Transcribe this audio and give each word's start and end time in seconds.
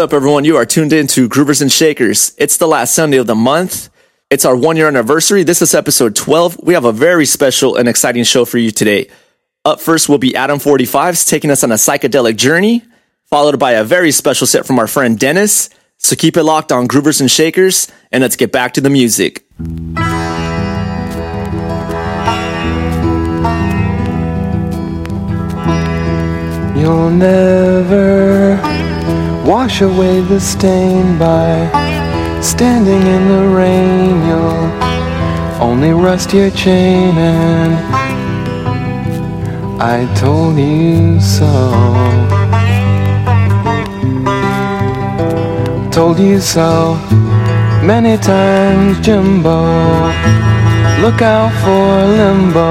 up, 0.00 0.14
everyone? 0.14 0.46
You 0.46 0.56
are 0.56 0.64
tuned 0.64 0.94
in 0.94 1.06
to 1.08 1.28
Groovers 1.28 1.60
and 1.60 1.70
Shakers. 1.70 2.34
It's 2.38 2.56
the 2.56 2.66
last 2.66 2.94
Sunday 2.94 3.18
of 3.18 3.26
the 3.26 3.34
month. 3.34 3.90
It's 4.30 4.46
our 4.46 4.56
one 4.56 4.78
year 4.78 4.88
anniversary. 4.88 5.42
This 5.42 5.60
is 5.60 5.74
episode 5.74 6.16
12. 6.16 6.58
We 6.62 6.72
have 6.72 6.86
a 6.86 6.92
very 6.92 7.26
special 7.26 7.76
and 7.76 7.86
exciting 7.86 8.24
show 8.24 8.46
for 8.46 8.56
you 8.56 8.70
today. 8.70 9.10
Up 9.66 9.78
first 9.78 10.08
will 10.08 10.16
be 10.16 10.34
Adam 10.34 10.58
45s 10.58 11.28
taking 11.28 11.50
us 11.50 11.62
on 11.62 11.70
a 11.70 11.74
psychedelic 11.74 12.36
journey, 12.36 12.82
followed 13.26 13.58
by 13.58 13.72
a 13.72 13.84
very 13.84 14.10
special 14.10 14.46
set 14.46 14.64
from 14.64 14.78
our 14.78 14.86
friend 14.86 15.18
Dennis. 15.18 15.68
So 15.98 16.16
keep 16.16 16.38
it 16.38 16.44
locked 16.44 16.72
on 16.72 16.88
Groovers 16.88 17.20
and 17.20 17.30
Shakers, 17.30 17.92
and 18.10 18.22
let's 18.22 18.36
get 18.36 18.52
back 18.52 18.72
to 18.74 18.80
the 18.80 18.90
music. 18.90 19.39
Wash 29.70 29.82
away 29.82 30.20
the 30.22 30.40
stain 30.40 31.16
by 31.16 31.70
standing 32.42 33.02
in 33.16 33.28
the 33.28 33.46
rain. 33.56 34.16
You'll 34.26 34.66
only 35.62 35.92
rust 35.92 36.34
your 36.34 36.50
chain, 36.50 37.16
and 37.16 37.72
I 39.80 40.12
told 40.16 40.58
you 40.58 41.20
so. 41.20 41.52
Told 45.92 46.18
you 46.18 46.40
so 46.40 46.96
many 47.84 48.16
times, 48.18 48.98
Jimbo. 49.06 49.60
Look 51.00 51.22
out 51.22 51.52
for 51.62 52.06
limbo. 52.18 52.70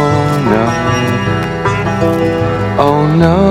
Oh 0.00 0.46
no. 0.52 0.64
Oh 2.86 3.16
no. 3.16 3.47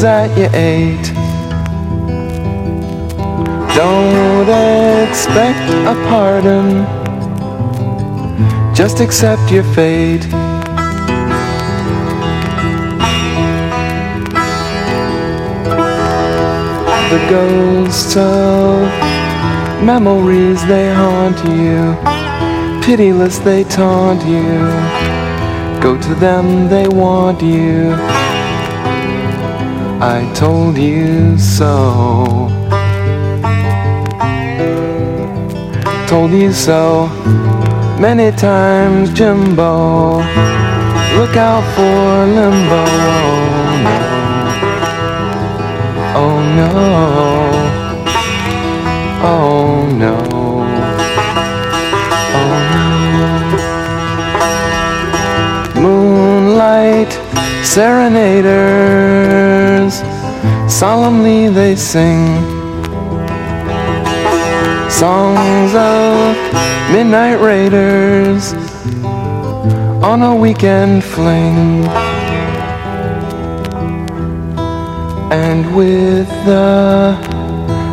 Was 0.00 0.06
that 0.06 0.38
you 0.38 0.48
ate? 0.54 1.12
Don't 3.76 4.48
expect 4.48 5.60
a 5.84 5.94
pardon. 6.08 6.86
Just 8.74 9.00
accept 9.00 9.52
your 9.52 9.62
fate. 9.74 10.22
the 17.10 17.26
ghosts 17.28 18.16
of 18.16 18.80
memories 19.84 20.64
they 20.66 20.94
haunt 20.94 21.36
you 21.44 21.96
pitiless 22.82 23.38
they 23.38 23.64
taunt 23.64 24.24
you 24.24 24.60
go 25.82 26.00
to 26.00 26.14
them 26.14 26.68
they 26.68 26.86
want 26.86 27.42
you 27.42 28.29
i 30.02 30.32
told 30.34 30.78
you 30.78 31.38
so 31.38 32.48
told 36.08 36.30
you 36.32 36.52
so 36.52 37.06
many 38.00 38.30
times 38.36 39.10
jimbo 39.12 40.16
look 41.16 41.36
out 41.36 41.64
for 41.74 42.26
limbo 42.34 43.20
Oh 46.22 46.40
no. 46.56 46.70
Oh 49.22 49.86
no. 49.96 50.12
Oh 50.12 50.24
no. 50.24 50.29
Moonlight 57.76 58.42
serenader, 58.42 59.20
raiders. 59.82 60.72
Solemnly 60.72 61.48
they 61.48 61.76
sing 61.76 62.36
songs 64.90 65.74
of 65.74 66.36
midnight 66.92 67.40
raiders 67.40 68.54
on 70.02 70.22
a 70.22 70.34
weekend 70.34 71.04
fling. 71.04 71.84
And 75.32 75.76
with 75.76 76.28
the 76.44 77.16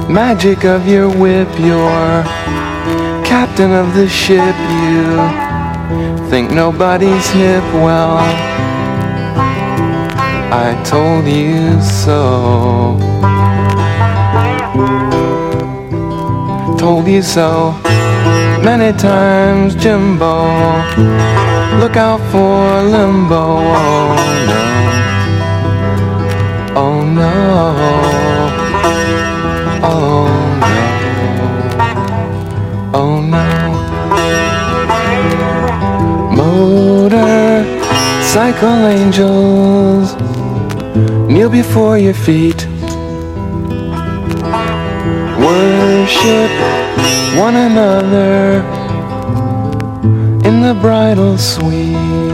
magic 0.10 0.66
of 0.66 0.88
your 0.88 1.08
whip, 1.08 1.50
you're 1.60 2.24
captain 3.26 3.74
of 3.74 3.94
the 3.94 4.08
ship. 4.08 4.56
You 4.86 6.30
think 6.30 6.52
nobody's 6.52 7.30
hip. 7.30 7.64
Well, 7.74 8.67
I 10.50 10.82
told 10.86 11.28
you 11.28 11.82
so. 11.82 12.98
Told 16.78 17.08
you 17.08 17.22
so 17.22 17.74
many 18.64 18.98
times, 18.98 19.76
Jimbo. 19.76 20.48
Look 21.80 21.98
out 21.98 22.22
for 22.32 22.82
limbo. 22.82 23.60
Oh 26.76 27.04
no. 27.04 27.34
Oh 29.84 30.28
no. 30.62 30.78
Oh 32.94 33.20
no. 33.20 33.20
Oh 33.20 33.20
no. 33.20 33.46
Motorcycle 38.28 38.86
angels 38.88 40.16
kneel 41.38 41.50
before 41.52 42.00
your 42.00 42.16
feet. 42.16 42.66
Worship 45.46 46.52
one 47.38 47.56
another 47.56 48.64
in 50.48 50.62
the 50.62 50.76
bridal 50.82 51.38
suite. 51.38 52.27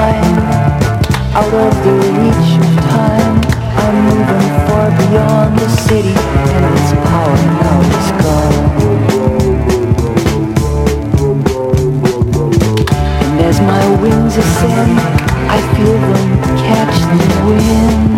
Out 0.00 1.54
of 1.54 1.74
the 1.84 1.92
reach 2.18 2.50
of 2.58 2.72
time. 2.86 3.36
I'm 3.82 3.96
moving 4.06 4.48
far 4.66 4.88
beyond 5.00 5.58
the 5.58 5.68
city, 5.68 6.14
and 6.54 6.64
its 6.78 6.90
power 7.08 7.36
now 7.62 7.78
is 7.98 8.10
gone. 8.22 8.56
And 13.24 13.40
as 13.40 13.58
my 13.60 13.84
wings 14.00 14.36
ascend, 14.36 14.98
I 15.50 15.58
feel 15.74 15.98
them 16.08 16.28
catch 16.58 16.96
the 17.10 17.18
wind. 17.46 18.17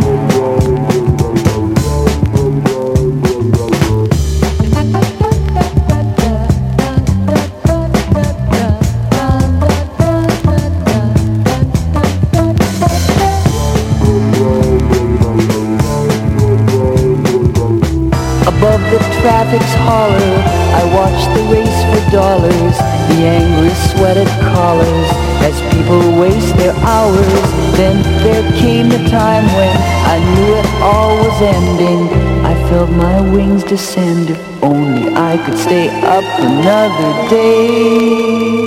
Traffic's 19.50 19.74
horror, 19.82 20.36
I 20.78 20.84
watch 20.94 21.20
the 21.34 21.42
race 21.50 21.80
for 21.90 22.10
dollars, 22.10 22.76
the 23.10 23.26
angry 23.26 23.74
sweated 23.90 24.28
collars, 24.54 25.10
as 25.42 25.60
people 25.74 26.20
waste 26.20 26.56
their 26.56 26.74
hours. 26.86 27.42
Then 27.76 28.02
there 28.22 28.44
came 28.52 28.88
the 28.88 29.08
time 29.10 29.44
when 29.56 29.76
I 30.06 30.18
knew 30.34 30.54
it 30.54 30.66
all 30.82 31.16
was 31.16 31.42
ending. 31.42 32.08
I 32.44 32.54
felt 32.68 32.90
my 32.90 33.20
wings 33.32 33.64
descend, 33.64 34.30
if 34.30 34.62
only 34.62 35.12
I 35.14 35.36
could 35.44 35.58
stay 35.58 35.88
up 36.02 36.24
another 36.38 37.28
day. 37.28 38.60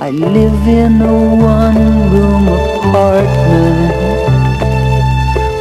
I 0.00 0.10
live 0.10 0.68
in 0.68 1.00
a 1.00 1.36
one-room 1.36 2.48
apartment 2.48 3.94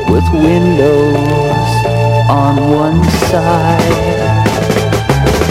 with 0.10 0.26
windows 0.34 1.47
on 2.30 2.56
one 2.72 3.04
side. 3.30 4.48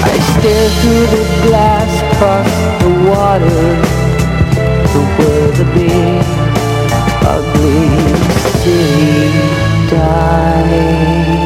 I 0.05 0.19
stare 0.39 0.71
through 0.81 1.07
the 1.17 1.25
glass 1.49 1.91
across 2.13 2.53
the 2.83 2.91
water 3.09 3.67
to 4.93 4.99
where 5.17 5.51
the 5.53 5.65
big, 5.75 6.25
ugly 7.25 7.89
city 8.61 9.31
dies. 9.91 11.46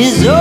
is 0.00 0.26
over. 0.26 0.39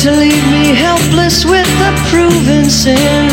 to 0.00 0.12
leave 0.12 0.46
me 0.50 0.72
helpless 0.72 1.44
with 1.44 1.68
a 1.68 1.92
proven 2.08 2.70
sin. 2.70 3.28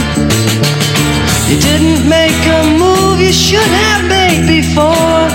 You 1.47 1.57
didn't 1.61 2.09
make 2.09 2.35
a 2.59 2.61
move 2.77 3.21
you 3.21 3.31
should 3.31 3.71
have 3.87 4.03
made 4.03 4.43
before. 4.45 5.31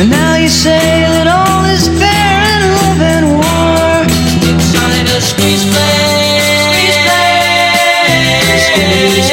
And 0.00 0.08
now 0.08 0.36
you 0.36 0.48
say 0.48 1.04
that 1.04 1.28
all 1.28 1.68
is 1.68 1.88
fair 2.00 2.36
in 2.54 2.62
love 2.80 3.00
and 3.12 3.26
war. 3.36 4.08
It's 4.56 4.72
time 4.72 5.04
to 5.04 5.20
squeeze 5.20 5.68
play. 5.68 6.40
Squeeze 6.64 6.98
play. 7.04 7.44
Squeeze 8.56 9.12
play. 9.20 9.23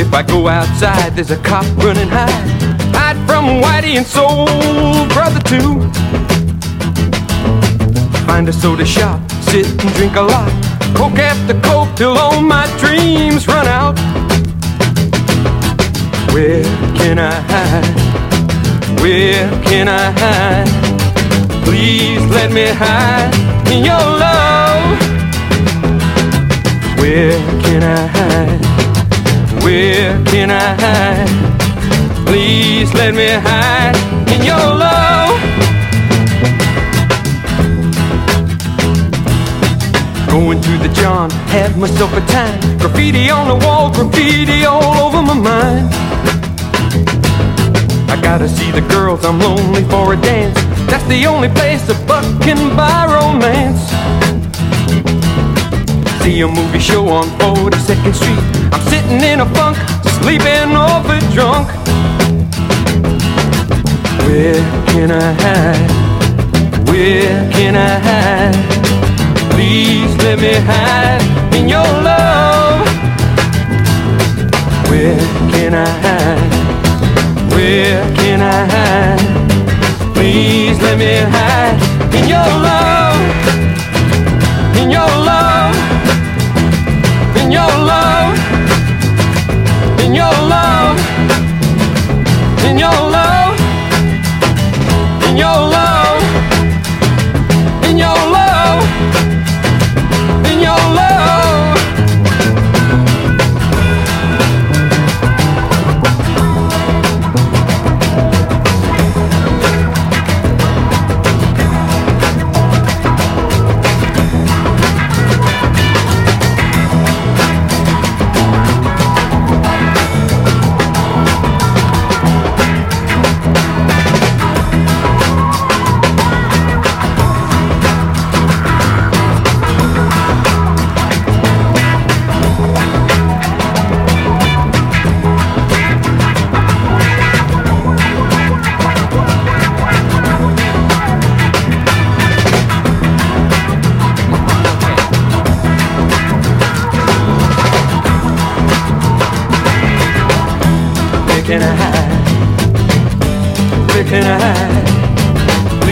If 0.00 0.14
I 0.14 0.22
go 0.22 0.48
outside, 0.48 1.14
there's 1.14 1.30
a 1.30 1.36
cop 1.36 1.66
running 1.76 2.08
high. 2.08 2.32
Hide 2.96 3.18
from 3.28 3.60
Whitey 3.60 3.98
and 3.98 4.06
Soul 4.06 4.46
Brother 5.12 5.40
too. 5.52 5.84
Find 8.24 8.48
a 8.48 8.52
soda 8.52 8.86
shop, 8.86 9.20
sit 9.42 9.66
and 9.66 9.92
drink 9.96 10.16
a 10.16 10.22
lot. 10.22 10.50
Coke 10.96 11.18
after 11.18 11.52
coke 11.60 11.94
till 11.96 12.16
all 12.16 12.40
my 12.40 12.66
dreams 12.78 13.46
run 13.46 13.66
out. 13.68 13.98
Where 16.32 16.64
can 16.96 17.18
I 17.18 17.34
hide? 17.52 19.00
Where 19.02 19.50
can 19.68 19.86
I 19.86 20.10
hide? 20.22 21.64
Please 21.64 22.24
let 22.30 22.50
me 22.52 22.66
hide 22.68 23.34
in 23.70 23.84
your 23.84 24.06
love. 24.24 24.98
Where 26.98 27.38
can 27.62 27.82
I 27.82 28.06
hide? 28.06 28.49
Where 29.70 30.20
can 30.24 30.50
I 30.50 30.74
hide? 30.82 32.26
Please 32.26 32.92
let 32.92 33.14
me 33.14 33.28
hide 33.28 33.94
in 34.34 34.44
your 34.44 34.56
love. 34.56 35.30
Going 40.26 40.60
to 40.60 40.72
the 40.78 40.92
John, 40.92 41.30
had 41.54 41.76
myself 41.78 42.12
a 42.14 42.20
time. 42.22 42.78
Graffiti 42.80 43.30
on 43.30 43.46
the 43.46 43.64
wall, 43.64 43.92
graffiti 43.92 44.64
all 44.64 45.06
over 45.06 45.22
my 45.22 45.34
mind. 45.34 45.86
I 48.10 48.20
gotta 48.20 48.48
see 48.48 48.72
the 48.72 48.84
girls, 48.88 49.24
I'm 49.24 49.38
lonely 49.38 49.84
for 49.84 50.14
a 50.14 50.16
dance. 50.20 50.60
That's 50.90 51.06
the 51.06 51.26
only 51.26 51.48
place 51.48 51.88
a 51.88 51.94
buck 52.08 52.24
can 52.42 52.74
buy 52.76 53.06
romance. 53.06 53.82
See 56.24 56.40
a 56.40 56.48
movie 56.48 56.80
show 56.80 57.06
on 57.06 57.28
42nd 57.38 58.14
Street. 58.16 58.59
I'm 58.72 58.82
sitting 58.88 59.20
in 59.20 59.40
a 59.40 59.46
funk, 59.54 59.76
sleeping 60.20 60.76
over 60.76 61.18
drunk. 61.34 61.68
Where 64.26 64.62
can 64.86 65.10
I 65.10 65.32
hide? 65.42 65.90
Where 66.88 67.50
can 67.52 67.76
I 67.76 67.98
hide? 68.08 68.56
Please 69.52 70.16
let 70.18 70.38
me 70.38 70.54
hide 70.70 71.22
in 71.54 71.68
your 71.68 71.90
love. 72.08 72.86
Where 74.88 75.18
can 75.52 75.74
I 75.74 75.88
hide? 76.04 76.50
Where 77.54 78.02
can 78.16 78.40
I 78.40 78.64
hide? 78.74 80.14
Please 80.14 80.80
let 80.80 80.96
me 80.98 81.12
hide 81.34 81.78
in 82.14 82.28
your 82.28 82.50
love. 82.66 83.20
In 84.80 84.90
your 84.90 85.10
love. 85.28 85.76
In 87.36 87.50
your 87.50 87.66
love. 87.66 87.99
In 90.10 90.16
your 90.16 90.24
love. 90.24 90.98
In 92.64 92.76
your 92.76 92.90
love. 92.90 93.60
In 95.28 95.36
your 95.36 95.46
love. 95.46 95.69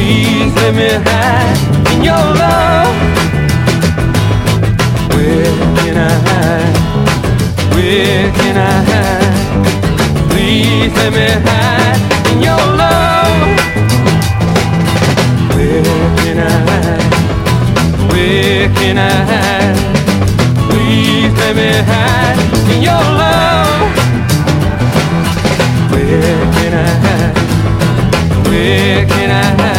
Please 0.09 0.55
let 0.55 0.75
me 0.75 0.89
hide 1.05 1.93
in 1.93 2.03
your 2.03 2.25
love. 2.41 2.97
Where 5.13 5.53
can 5.77 5.97
I 5.99 6.09
hide? 6.27 6.77
Where 7.75 8.33
can 8.33 8.57
I 8.57 8.73
hide? 8.89 9.37
Please 10.31 10.95
let 10.97 11.13
me 11.13 11.29
hide 11.45 12.01
in 12.33 12.39
your 12.41 12.65
love. 12.81 13.53
Where 15.53 15.85
can 16.17 16.39
I 16.39 16.57
hide? 16.69 17.05
Where 18.11 18.69
can 18.77 18.97
I 18.97 19.13
hide? 19.31 19.77
Please 20.71 21.35
let 21.37 21.53
me 21.55 21.71
hide 21.91 22.41
in 22.73 22.81
your 22.81 23.05
love. 23.21 23.93
Where 25.93 26.41
can 26.57 26.73
I 26.73 26.89
hide? 27.05 27.37
Where 28.49 29.07
can 29.07 29.31
I 29.31 29.45
hide? 29.61 29.78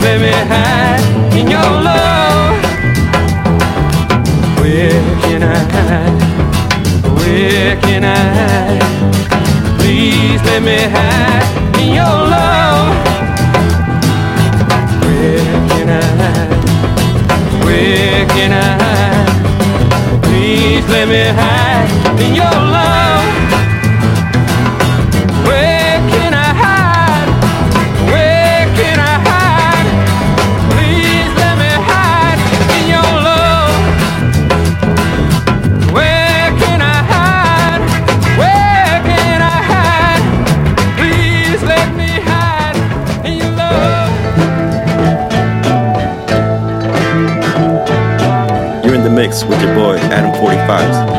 Me 0.00 0.32
hide 0.32 1.04
in 1.38 1.46
your 1.48 1.70
love. 1.86 2.56
Where 4.58 5.00
can 5.22 5.42
I 5.42 5.44
hide? 5.74 6.18
Where 7.18 7.76
can 7.80 8.04
I 8.04 8.06
hide? 8.36 8.82
Please 9.78 10.42
let 10.44 10.62
me 10.62 10.76
hide 10.94 11.80
in 11.80 11.94
your 11.94 12.16
love. 12.34 12.96
Where 15.04 15.68
can 15.70 15.88
I 15.88 16.02
hide? 16.20 16.52
Where 17.64 18.26
can 18.34 18.52
I 18.52 18.54
hide? 18.82 20.22
Please 20.24 20.86
let 20.88 21.06
me 21.08 21.22
hide 21.40 22.20
in 22.20 22.34
your 22.34 22.58
love. 22.76 23.69
Your 49.60 49.74
boy 49.74 49.96
Adam 50.10 50.32
45s. 50.32 51.09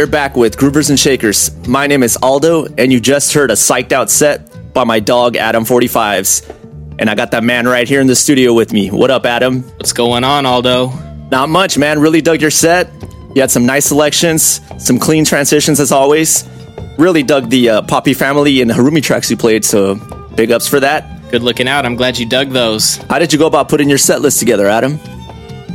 You're 0.00 0.06
back 0.06 0.34
with 0.34 0.56
Groovers 0.56 0.88
and 0.88 0.98
Shakers. 0.98 1.54
My 1.66 1.86
name 1.86 2.02
is 2.02 2.16
Aldo, 2.22 2.68
and 2.78 2.90
you 2.90 3.00
just 3.00 3.34
heard 3.34 3.50
a 3.50 3.54
psyched 3.54 3.92
out 3.92 4.08
set 4.08 4.72
by 4.72 4.84
my 4.84 4.98
dog, 4.98 5.36
Adam 5.36 5.62
45s. 5.62 6.96
And 6.98 7.10
I 7.10 7.14
got 7.14 7.32
that 7.32 7.44
man 7.44 7.68
right 7.68 7.86
here 7.86 8.00
in 8.00 8.06
the 8.06 8.16
studio 8.16 8.54
with 8.54 8.72
me. 8.72 8.90
What 8.90 9.10
up, 9.10 9.26
Adam? 9.26 9.62
What's 9.62 9.92
going 9.92 10.24
on, 10.24 10.46
Aldo? 10.46 10.90
Not 11.30 11.50
much, 11.50 11.76
man. 11.76 12.00
Really 12.00 12.22
dug 12.22 12.40
your 12.40 12.50
set. 12.50 12.90
You 13.34 13.42
had 13.42 13.50
some 13.50 13.66
nice 13.66 13.84
selections, 13.84 14.62
some 14.78 14.98
clean 14.98 15.26
transitions 15.26 15.80
as 15.80 15.92
always. 15.92 16.48
Really 16.96 17.22
dug 17.22 17.50
the 17.50 17.68
uh, 17.68 17.82
Poppy 17.82 18.14
Family 18.14 18.62
and 18.62 18.70
Harumi 18.70 19.02
tracks 19.02 19.30
you 19.30 19.36
played, 19.36 19.66
so 19.66 19.96
big 20.34 20.50
ups 20.50 20.66
for 20.66 20.80
that. 20.80 21.30
Good 21.30 21.42
looking 21.42 21.68
out. 21.68 21.84
I'm 21.84 21.96
glad 21.96 22.18
you 22.18 22.24
dug 22.24 22.52
those. 22.52 22.96
How 23.10 23.18
did 23.18 23.34
you 23.34 23.38
go 23.38 23.46
about 23.46 23.68
putting 23.68 23.90
your 23.90 23.98
set 23.98 24.22
list 24.22 24.38
together, 24.38 24.66
Adam? 24.66 24.98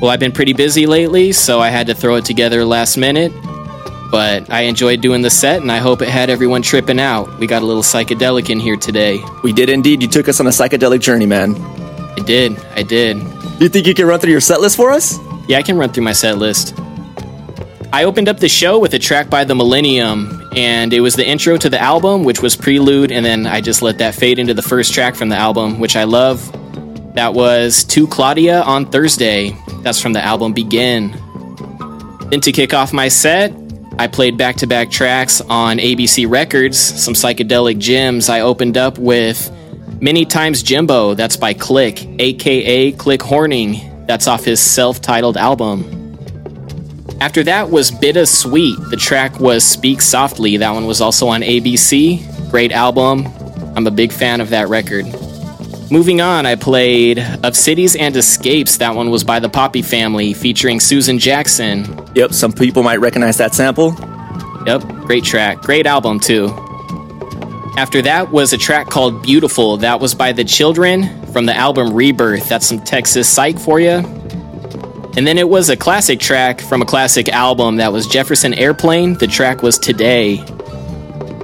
Well, 0.02 0.10
I've 0.10 0.20
been 0.20 0.32
pretty 0.32 0.54
busy 0.54 0.88
lately, 0.88 1.32
so 1.32 1.60
I 1.60 1.70
had 1.70 1.86
to 1.86 1.94
throw 1.94 2.16
it 2.16 2.26
together 2.26 2.66
last 2.66 2.98
minute. 2.98 3.32
But 4.12 4.52
I 4.52 4.62
enjoyed 4.62 5.02
doing 5.02 5.22
the 5.22 5.30
set, 5.30 5.62
and 5.62 5.72
I 5.72 5.78
hope 5.78 6.02
it 6.02 6.10
had 6.10 6.30
everyone 6.30 6.62
tripping 6.62 7.00
out. 7.00 7.40
We 7.40 7.48
got 7.48 7.62
a 7.62 7.66
little 7.66 7.84
psychedelic 7.84 8.50
in 8.50 8.60
here 8.60 8.78
today. 8.78 9.20
We 9.44 9.52
did 9.52 9.70
indeed. 9.70 10.02
You 10.02 10.08
took 10.08 10.30
us 10.30 10.40
on 10.40 10.48
a 10.48 10.52
psychedelic 10.52 11.02
journey, 11.02 11.26
man. 11.26 11.56
I 11.56 12.22
did. 12.26 12.58
I 12.76 12.84
did. 12.84 13.18
You 13.60 13.68
think 13.70 13.88
you 13.88 13.94
can 13.94 14.06
run 14.06 14.20
through 14.20 14.32
your 14.32 14.42
set 14.42 14.62
list 14.62 14.78
for 14.78 14.92
us? 14.92 15.18
Yeah, 15.48 15.58
I 15.58 15.64
can 15.64 15.78
run 15.78 15.92
through 15.92 16.04
my 16.04 16.14
set 16.14 16.38
list. 16.38 16.74
I 17.92 18.04
opened 18.04 18.28
up 18.28 18.40
the 18.40 18.50
show 18.50 18.80
with 18.80 18.94
a 18.94 19.00
track 19.00 19.30
by 19.30 19.44
The 19.44 19.56
Millennium, 19.56 20.50
and 20.56 20.92
it 20.92 21.00
was 21.00 21.16
the 21.16 21.26
intro 21.26 21.56
to 21.58 21.70
the 21.70 21.82
album, 21.82 22.24
which 22.24 22.42
was 22.42 22.56
Prelude, 22.56 23.12
and 23.12 23.26
then 23.26 23.48
I 23.48 23.62
just 23.62 23.82
let 23.82 24.00
that 24.00 24.16
fade 24.16 24.38
into 24.38 24.54
the 24.54 24.62
first 24.62 24.94
track 24.94 25.16
from 25.16 25.30
the 25.30 25.38
album, 25.38 25.80
which 25.80 25.96
I 25.96 26.04
love. 26.04 26.52
That 27.16 27.34
was 27.34 27.86
To 27.86 28.08
Claudia 28.08 28.62
on 28.64 28.86
Thursday. 28.92 29.56
That's 29.82 30.02
from 30.02 30.12
the 30.14 30.22
album 30.22 30.52
Begin. 30.52 31.12
Then 32.30 32.42
to 32.42 32.52
kick 32.52 32.74
off 32.74 32.92
my 32.92 33.08
set, 33.08 33.54
I 33.98 34.08
played 34.08 34.38
back 34.38 34.58
to 34.58 34.68
back 34.68 34.92
tracks 34.92 35.40
on 35.42 35.78
ABC 35.78 36.30
Records, 36.30 36.78
some 36.78 37.14
psychedelic 37.14 37.80
gems. 37.80 38.28
I 38.28 38.42
opened 38.42 38.78
up 38.78 38.98
with 38.98 39.50
Many 40.02 40.26
Times 40.26 40.62
Jimbo, 40.62 41.14
that's 41.14 41.38
by 41.38 41.54
Click, 41.54 42.06
aka 42.20 42.92
Click 42.92 43.24
Horning. 43.24 44.06
That's 44.06 44.28
off 44.28 44.44
his 44.44 44.60
self 44.60 45.02
titled 45.02 45.38
album. 45.38 45.96
After 47.22 47.42
that 47.44 47.72
was 47.72 47.90
Bitta 47.90 48.28
Sweet. 48.28 48.78
The 48.90 48.98
track 48.98 49.40
was 49.40 49.64
Speak 49.64 50.02
Softly. 50.02 50.58
That 50.58 50.72
one 50.72 50.86
was 50.86 51.00
also 51.00 51.28
on 51.30 51.42
ABC. 51.42 52.52
Great 52.52 52.74
album. 52.74 53.26
I'm 53.78 53.88
a 53.88 53.92
big 53.92 54.12
fan 54.12 54.42
of 54.42 54.50
that 54.50 54.68
record. 54.68 55.06
Moving 55.92 56.20
on, 56.20 56.48
I 56.48 56.56
played 56.56 57.20
Of 57.44 57.56
Cities 57.56 57.96
and 57.96 58.16
Escapes. 58.18 58.78
That 58.78 58.96
one 58.96 59.12
was 59.12 59.24
by 59.24 59.40
the 59.40 59.50
Poppy 59.50 59.84
Family, 59.84 60.34
featuring 60.34 60.80
Susan 60.80 61.20
Jackson. 61.20 61.86
Yep, 62.16 62.34
some 62.34 62.52
people 62.52 62.82
might 62.82 63.00
recognize 63.00 63.38
that 63.38 63.54
sample. 63.54 63.96
Yep, 64.66 64.82
great 65.06 65.24
track. 65.24 65.62
Great 65.62 65.86
album, 65.86 66.20
too. 66.20 66.48
After 67.78 68.02
that 68.02 68.32
was 68.32 68.52
a 68.52 68.58
track 68.58 68.88
called 68.88 69.22
Beautiful. 69.22 69.78
That 69.78 70.00
was 70.00 70.16
by 70.16 70.32
The 70.32 70.44
Children 70.44 71.24
from 71.28 71.46
the 71.46 71.56
album 71.56 71.94
Rebirth. 71.94 72.50
That's 72.50 72.66
some 72.66 72.80
Texas 72.80 73.30
psych 73.30 73.60
for 73.60 73.80
you. 73.80 73.92
And 75.18 75.28
then 75.28 75.38
it 75.38 75.48
was 75.48 75.70
a 75.70 75.78
classic 75.78 76.20
track 76.20 76.62
from 76.62 76.82
a 76.82 76.86
classic 76.86 77.30
album 77.30 77.76
that 77.76 77.94
was 77.94 78.08
Jefferson 78.08 78.56
Airplane. 78.56 79.14
The 79.14 79.28
track 79.28 79.62
was 79.62 79.78
Today. 79.78 80.44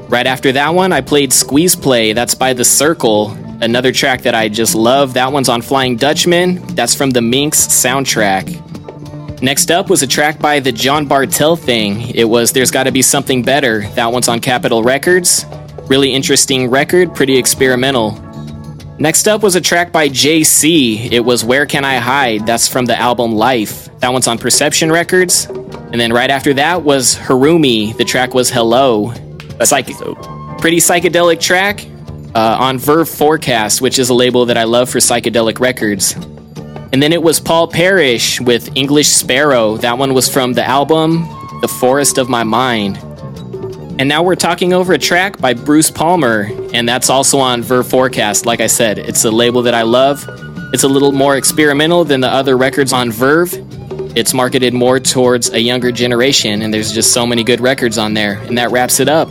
Right 0.09 0.25
after 0.25 0.51
that 0.53 0.73
one, 0.73 0.91
I 0.91 1.01
played 1.01 1.31
Squeeze 1.31 1.75
Play. 1.75 2.13
That's 2.13 2.33
by 2.33 2.53
The 2.53 2.63
Cyrkle. 2.63 3.37
Another 3.61 3.91
track 3.91 4.23
that 4.23 4.33
I 4.33 4.49
just 4.49 4.73
love. 4.73 5.13
That 5.13 5.31
one's 5.31 5.47
on 5.47 5.61
Flying 5.61 5.95
Dutchman. 5.95 6.55
That's 6.75 6.95
from 6.95 7.11
the 7.11 7.21
Minx 7.21 7.67
soundtrack. 7.67 9.41
Next 9.41 9.69
up 9.69 9.89
was 9.89 10.01
a 10.01 10.07
track 10.07 10.39
by 10.39 10.59
the 10.59 10.71
John 10.71 11.05
Bartel 11.07 11.55
Thing. 11.55 12.09
It 12.15 12.25
was 12.25 12.51
There's 12.53 12.71
Gotta 12.71 12.91
Be 12.91 13.01
Something 13.01 13.43
Better. 13.43 13.81
That 13.95 14.11
one's 14.11 14.27
on 14.27 14.39
Capitol 14.39 14.83
Records. 14.83 15.45
Really 15.87 16.11
interesting 16.13 16.69
record, 16.69 17.13
pretty 17.13 17.37
experimental. 17.37 18.11
Next 18.97 19.27
up 19.27 19.43
was 19.43 19.55
a 19.55 19.61
track 19.61 19.91
by 19.91 20.09
JC. 20.09 21.11
It 21.11 21.21
was 21.21 21.43
Where 21.43 21.65
Can 21.65 21.85
I 21.85 21.97
Hide? 21.97 22.45
That's 22.45 22.67
from 22.67 22.85
the 22.85 22.97
album 22.99 23.33
Life. 23.33 23.89
That 23.99 24.13
one's 24.13 24.27
on 24.27 24.37
Perception 24.37 24.91
Records. 24.91 25.45
And 25.45 25.99
then 25.99 26.13
right 26.13 26.29
after 26.29 26.53
that 26.55 26.83
was 26.83 27.15
Harumi. 27.15 27.95
The 27.97 28.05
track 28.05 28.33
was 28.33 28.49
Hello. 28.49 29.11
A 29.59 29.65
psych- 29.65 29.87
pretty 30.59 30.77
psychedelic 30.77 31.39
track 31.39 31.85
uh, 32.35 32.57
on 32.59 32.77
Verve 32.77 33.09
Forecast, 33.09 33.81
which 33.81 33.99
is 33.99 34.09
a 34.09 34.13
label 34.13 34.45
that 34.45 34.57
I 34.57 34.63
love 34.63 34.89
for 34.89 34.99
psychedelic 34.99 35.59
records. 35.59 36.13
And 36.93 37.01
then 37.01 37.13
it 37.13 37.23
was 37.23 37.39
Paul 37.39 37.67
Parrish 37.67 38.41
with 38.41 38.75
English 38.75 39.07
Sparrow. 39.07 39.77
That 39.77 39.97
one 39.97 40.13
was 40.13 40.27
from 40.27 40.53
the 40.53 40.63
album 40.63 41.21
The 41.61 41.67
Forest 41.67 42.17
of 42.17 42.29
My 42.29 42.43
Mind. 42.43 42.97
And 43.99 44.09
now 44.09 44.23
we're 44.23 44.35
talking 44.35 44.73
over 44.73 44.93
a 44.93 44.97
track 44.97 45.37
by 45.39 45.53
Bruce 45.53 45.91
Palmer, 45.91 46.49
and 46.73 46.89
that's 46.89 47.09
also 47.09 47.37
on 47.37 47.61
Verve 47.61 47.87
Forecast. 47.87 48.45
Like 48.45 48.59
I 48.59 48.67
said, 48.67 48.97
it's 48.97 49.23
a 49.25 49.31
label 49.31 49.61
that 49.61 49.73
I 49.73 49.83
love. 49.83 50.25
It's 50.73 50.83
a 50.83 50.87
little 50.87 51.11
more 51.11 51.37
experimental 51.37 52.03
than 52.03 52.21
the 52.21 52.29
other 52.29 52.57
records 52.57 52.93
on 52.93 53.11
Verve. 53.11 53.53
It's 54.17 54.33
marketed 54.33 54.73
more 54.73 54.99
towards 54.99 55.49
a 55.51 55.61
younger 55.61 55.91
generation, 55.91 56.61
and 56.61 56.73
there's 56.73 56.91
just 56.91 57.13
so 57.13 57.25
many 57.25 57.43
good 57.43 57.61
records 57.61 57.97
on 57.97 58.13
there. 58.13 58.33
And 58.39 58.57
that 58.57 58.71
wraps 58.71 58.99
it 58.99 59.07
up. 59.07 59.29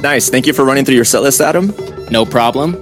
Nice. 0.00 0.28
Thank 0.28 0.46
you 0.46 0.52
for 0.52 0.64
running 0.64 0.84
through 0.84 0.96
your 0.96 1.04
set 1.04 1.22
list, 1.22 1.40
Adam. 1.40 1.72
No 2.10 2.24
problem. 2.24 2.80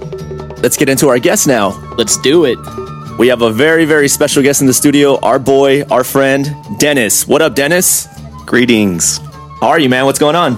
Let's 0.61 0.77
get 0.77 0.89
into 0.89 1.09
our 1.09 1.19
guest 1.19 1.47
now. 1.47 1.69
Let's 1.97 2.17
do 2.17 2.45
it. 2.45 2.57
We 3.19 3.27
have 3.27 3.41
a 3.41 3.51
very, 3.51 3.85
very 3.85 4.07
special 4.07 4.43
guest 4.43 4.61
in 4.61 4.67
the 4.67 4.73
studio, 4.73 5.19
our 5.21 5.39
boy, 5.39 5.83
our 5.83 6.03
friend, 6.03 6.47
Dennis. 6.77 7.27
What 7.27 7.41
up, 7.41 7.55
Dennis? 7.55 8.07
Greetings. 8.45 9.17
How 9.59 9.69
are 9.69 9.79
you, 9.79 9.89
man? 9.89 10.05
What's 10.05 10.19
going 10.19 10.35
on? 10.35 10.57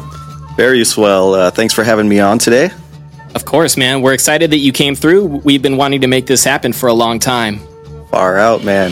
Very 0.56 0.84
swell. 0.84 1.34
Uh, 1.34 1.52
thanks 1.52 1.74
for 1.74 1.84
having 1.84 2.08
me 2.08 2.20
on 2.20 2.38
today. 2.38 2.70
Of 3.34 3.46
course, 3.46 3.78
man. 3.78 4.02
We're 4.02 4.14
excited 4.14 4.52
that 4.52 4.58
you 4.58 4.72
came 4.72 4.96
through. 4.96 5.26
We've 5.26 5.62
been 5.62 5.78
wanting 5.78 6.02
to 6.02 6.08
make 6.08 6.26
this 6.28 6.44
happen 6.44 6.74
for 6.74 6.88
a 6.88 6.94
long 6.94 7.20
time. 7.20 7.60
Far 8.12 8.38
out, 8.38 8.64
man. 8.64 8.92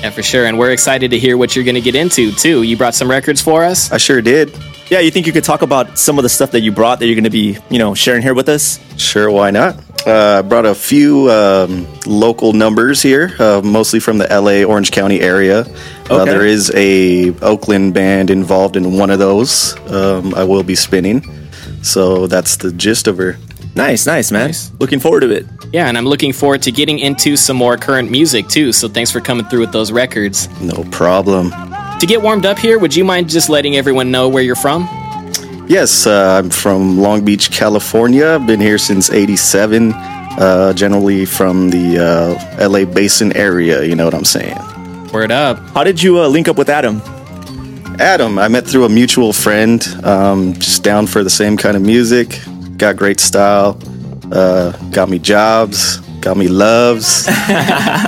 Yeah, 0.00 0.10
for 0.10 0.22
sure. 0.22 0.44
And 0.44 0.58
we're 0.58 0.72
excited 0.72 1.12
to 1.12 1.18
hear 1.18 1.36
what 1.36 1.54
you're 1.54 1.64
going 1.64 1.76
to 1.76 1.80
get 1.80 1.94
into, 1.94 2.32
too. 2.32 2.62
You 2.62 2.76
brought 2.76 2.94
some 2.94 3.08
records 3.08 3.40
for 3.40 3.64
us? 3.64 3.92
I 3.92 3.98
sure 3.98 4.20
did. 4.20 4.52
Yeah, 4.88 5.00
you 5.00 5.10
think 5.10 5.26
you 5.26 5.32
could 5.32 5.42
talk 5.44 5.62
about 5.62 5.98
some 5.98 6.16
of 6.18 6.22
the 6.22 6.28
stuff 6.28 6.52
that 6.52 6.60
you 6.60 6.70
brought 6.70 7.00
that 7.00 7.06
you're 7.06 7.16
going 7.16 7.24
to 7.24 7.30
be, 7.30 7.58
you 7.70 7.78
know, 7.78 7.94
sharing 7.94 8.22
here 8.22 8.34
with 8.34 8.48
us? 8.48 8.78
Sure, 8.96 9.28
why 9.30 9.50
not? 9.50 9.76
Uh, 10.06 10.38
I 10.38 10.42
brought 10.42 10.64
a 10.64 10.76
few 10.76 11.28
um, 11.28 11.88
local 12.06 12.52
numbers 12.52 13.02
here, 13.02 13.34
uh, 13.40 13.60
mostly 13.64 13.98
from 13.98 14.18
the 14.18 14.28
LA 14.28 14.62
Orange 14.62 14.92
County 14.92 15.20
area. 15.20 15.62
Uh, 16.08 16.20
Okay. 16.22 16.24
there 16.30 16.46
is 16.46 16.70
a 16.76 17.30
Oakland 17.40 17.94
band 17.94 18.30
involved 18.30 18.76
in 18.76 18.96
one 18.96 19.10
of 19.10 19.18
those. 19.18 19.74
Um, 19.90 20.32
I 20.36 20.44
will 20.44 20.62
be 20.62 20.76
spinning, 20.76 21.24
so 21.82 22.28
that's 22.28 22.56
the 22.58 22.70
gist 22.72 23.08
of 23.08 23.18
her. 23.18 23.36
Nice, 23.74 24.06
nice, 24.06 24.30
man. 24.30 24.46
Nice. 24.46 24.70
Looking 24.78 25.00
forward 25.00 25.20
to 25.20 25.30
it. 25.30 25.46
Yeah, 25.72 25.88
and 25.88 25.98
I'm 25.98 26.06
looking 26.06 26.32
forward 26.32 26.62
to 26.62 26.70
getting 26.70 27.00
into 27.00 27.36
some 27.36 27.56
more 27.56 27.76
current 27.76 28.08
music, 28.10 28.46
too. 28.48 28.72
So 28.72 28.88
thanks 28.88 29.10
for 29.10 29.20
coming 29.20 29.44
through 29.46 29.60
with 29.60 29.72
those 29.72 29.90
records. 29.90 30.48
No 30.60 30.84
problem. 30.92 31.52
To 32.00 32.06
get 32.06 32.20
warmed 32.20 32.44
up 32.44 32.58
here, 32.58 32.78
would 32.78 32.94
you 32.94 33.04
mind 33.04 33.30
just 33.30 33.48
letting 33.48 33.76
everyone 33.76 34.10
know 34.10 34.28
where 34.28 34.42
you're 34.42 34.54
from? 34.54 34.82
Yes, 35.66 36.06
uh, 36.06 36.38
I'm 36.38 36.50
from 36.50 36.98
Long 36.98 37.24
Beach, 37.24 37.50
California. 37.50 38.26
I've 38.28 38.46
been 38.46 38.60
here 38.60 38.78
since 38.78 39.10
'87. 39.10 39.92
Uh, 40.38 40.74
generally 40.74 41.24
from 41.24 41.70
the 41.70 41.98
uh, 41.98 42.68
LA 42.68 42.84
Basin 42.84 43.34
area. 43.34 43.82
You 43.84 43.94
know 43.94 44.04
what 44.04 44.14
I'm 44.14 44.26
saying? 44.26 44.58
Word 45.10 45.32
up. 45.32 45.58
How 45.70 45.82
did 45.82 46.02
you 46.02 46.20
uh, 46.20 46.28
link 46.28 46.46
up 46.46 46.58
with 46.58 46.68
Adam? 46.68 47.00
Adam, 47.98 48.38
I 48.38 48.48
met 48.48 48.66
through 48.66 48.84
a 48.84 48.90
mutual 48.90 49.32
friend, 49.32 49.82
um, 50.04 50.52
just 50.54 50.82
down 50.82 51.06
for 51.06 51.24
the 51.24 51.30
same 51.30 51.56
kind 51.56 51.74
of 51.74 51.82
music. 51.82 52.38
Got 52.76 52.96
great 52.96 53.18
style, 53.18 53.80
uh, 54.30 54.72
got 54.90 55.08
me 55.08 55.18
jobs, 55.18 55.96
got 56.20 56.36
me 56.36 56.48
loves, 56.48 57.26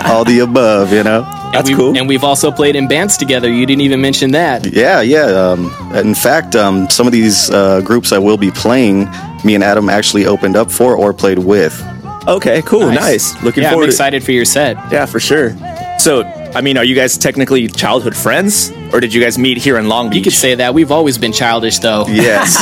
all 0.05 0.25
the 0.25 0.41
above, 0.43 0.93
you 0.93 1.05
know? 1.05 1.25
And 1.55 1.67
we, 1.67 1.75
cool. 1.75 1.97
And 1.97 2.09
we've 2.09 2.25
also 2.25 2.51
played 2.51 2.77
in 2.77 2.89
bands 2.89 3.17
together. 3.17 3.51
You 3.51 3.67
didn't 3.67 3.83
even 3.83 4.01
mention 4.01 4.33
that. 4.33 4.67
Yeah, 4.67 5.01
yeah. 5.01 5.25
Um, 5.25 5.71
in 5.95 6.15
fact, 6.15 6.55
um, 6.55 6.89
some 6.91 7.07
of 7.07 7.13
these 7.13 7.51
uh, 7.51 7.81
groups 7.83 8.13
I 8.13 8.19
will 8.19 8.37
be 8.37 8.51
playing, 8.51 9.09
me 9.45 9.55
and 9.55 9.65
Adam 9.65 9.89
actually 9.89 10.27
opened 10.27 10.57
up 10.57 10.71
for 10.71 10.97
or 10.97 11.13
played 11.13 11.39
with. 11.39 11.83
Okay, 12.27 12.61
cool, 12.63 12.91
nice. 12.91 13.41
Looking 13.43 13.63
yeah, 13.63 13.71
I'm 13.71 13.75
forward 13.75 13.87
to 13.87 13.91
excited 13.91 14.23
for 14.23 14.33
your 14.33 14.45
set. 14.45 14.77
Yeah, 14.93 15.07
for 15.07 15.19
sure. 15.19 15.57
So, 15.99 16.23
I 16.55 16.61
mean, 16.61 16.79
are 16.79 16.85
you 16.85 16.95
guys 16.95 17.19
technically 17.19 17.67
childhood 17.67 18.17
friends, 18.17 18.71
or 18.93 19.01
did 19.01 19.13
you 19.13 19.21
guys 19.21 19.37
meet 19.37 19.59
here 19.59 19.77
in 19.79 19.89
Long 19.89 20.09
Beach? 20.09 20.19
You 20.19 20.23
could 20.25 20.33
say 20.33 20.55
that. 20.55 20.73
We've 20.73 20.93
always 20.93 21.19
been 21.19 21.33
childish, 21.33 21.81
though. 21.81 22.07
Yes. 22.07 22.57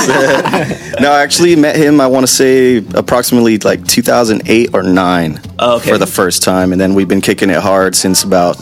no, 1.00 1.12
I 1.12 1.22
actually 1.22 1.54
met 1.54 1.76
him, 1.76 2.00
I 2.00 2.06
want 2.06 2.24
to 2.24 2.32
say 2.32 2.78
approximately 2.94 3.58
like 3.58 3.86
2008 3.86 4.70
or 4.72 4.82
9 4.82 5.40
Oh, 5.58 5.76
okay. 5.76 5.90
for 5.90 5.98
the 5.98 6.06
first 6.06 6.42
time. 6.42 6.72
And 6.72 6.80
then 6.80 6.94
we've 6.94 7.08
been 7.08 7.20
kicking 7.20 7.50
it 7.50 7.60
hard 7.60 7.94
since 7.94 8.24
about 8.24 8.54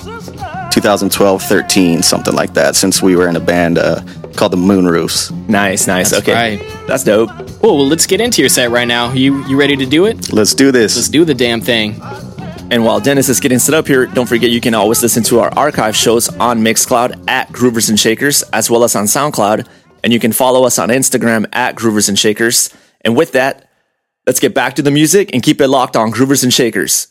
2012, 0.73 1.43
13, 1.43 2.03
something 2.03 2.35
like 2.35 2.55
that, 2.55 2.75
since 2.75 3.01
we 3.01 3.15
were 3.15 3.29
in 3.29 3.37
a 3.37 3.41
band 3.41 3.79
uh, 3.79 4.03
called 4.37 4.53
the 4.53 4.57
Moonroofs. 4.57 5.31
Nice, 5.49 5.87
nice. 5.87 6.11
That's 6.11 6.23
okay, 6.29 6.57
right. 6.59 6.87
that's 6.89 7.05
dope. 7.05 7.31
Cool. 7.61 7.77
Well, 7.77 7.87
let's 7.87 8.07
get 8.07 8.21
into 8.21 8.43
your 8.43 8.49
set 8.49 8.71
right 8.71 8.89
now. 8.89 9.13
You 9.13 9.45
you 9.47 9.57
ready 9.57 9.77
to 9.77 9.87
do 9.87 10.07
it? 10.07 10.33
Let's 10.33 10.53
do 10.53 10.73
this. 10.73 10.97
Let's 10.97 11.09
do 11.09 11.25
the 11.25 11.33
damn 11.35 11.61
thing. 11.61 12.01
And 12.71 12.85
while 12.85 12.99
Dennis 12.99 13.29
is 13.29 13.41
getting 13.41 13.59
set 13.59 13.75
up 13.75 13.87
here, 13.87 14.07
don't 14.07 14.29
forget 14.29 14.51
you 14.51 14.61
can 14.61 14.75
always 14.75 15.03
listen 15.03 15.23
to 15.25 15.41
our 15.41 15.53
archive 15.57 15.95
shows 15.95 16.29
on 16.29 16.61
Mixcloud 16.61 17.29
at 17.29 17.49
Groovers 17.51 17.89
and 17.89 17.99
Shakers, 17.99 18.43
as 18.53 18.71
well 18.71 18.85
as 18.85 18.97
on 18.97 19.05
SoundCloud 19.05 19.69
And 20.03 20.13
you 20.13 20.19
can 20.19 20.33
follow 20.33 20.65
us 20.65 20.79
on 20.79 20.89
Instagram 20.89 21.47
at 21.53 21.77
Groovers 21.77 22.09
and 22.09 22.19
Shakers. 22.19 22.75
And 23.03 23.17
with 23.17 23.33
that, 23.33 23.71
let's 24.27 24.41
get 24.41 24.55
back 24.55 24.75
to 24.75 24.83
the 24.83 24.91
music 24.91 25.31
and 25.33 25.43
keep 25.43 25.61
it 25.61 25.69
locked 25.69 25.97
on 25.97 26.11
Groovers 26.11 26.43
and 26.43 26.53
Shakers. 26.53 27.09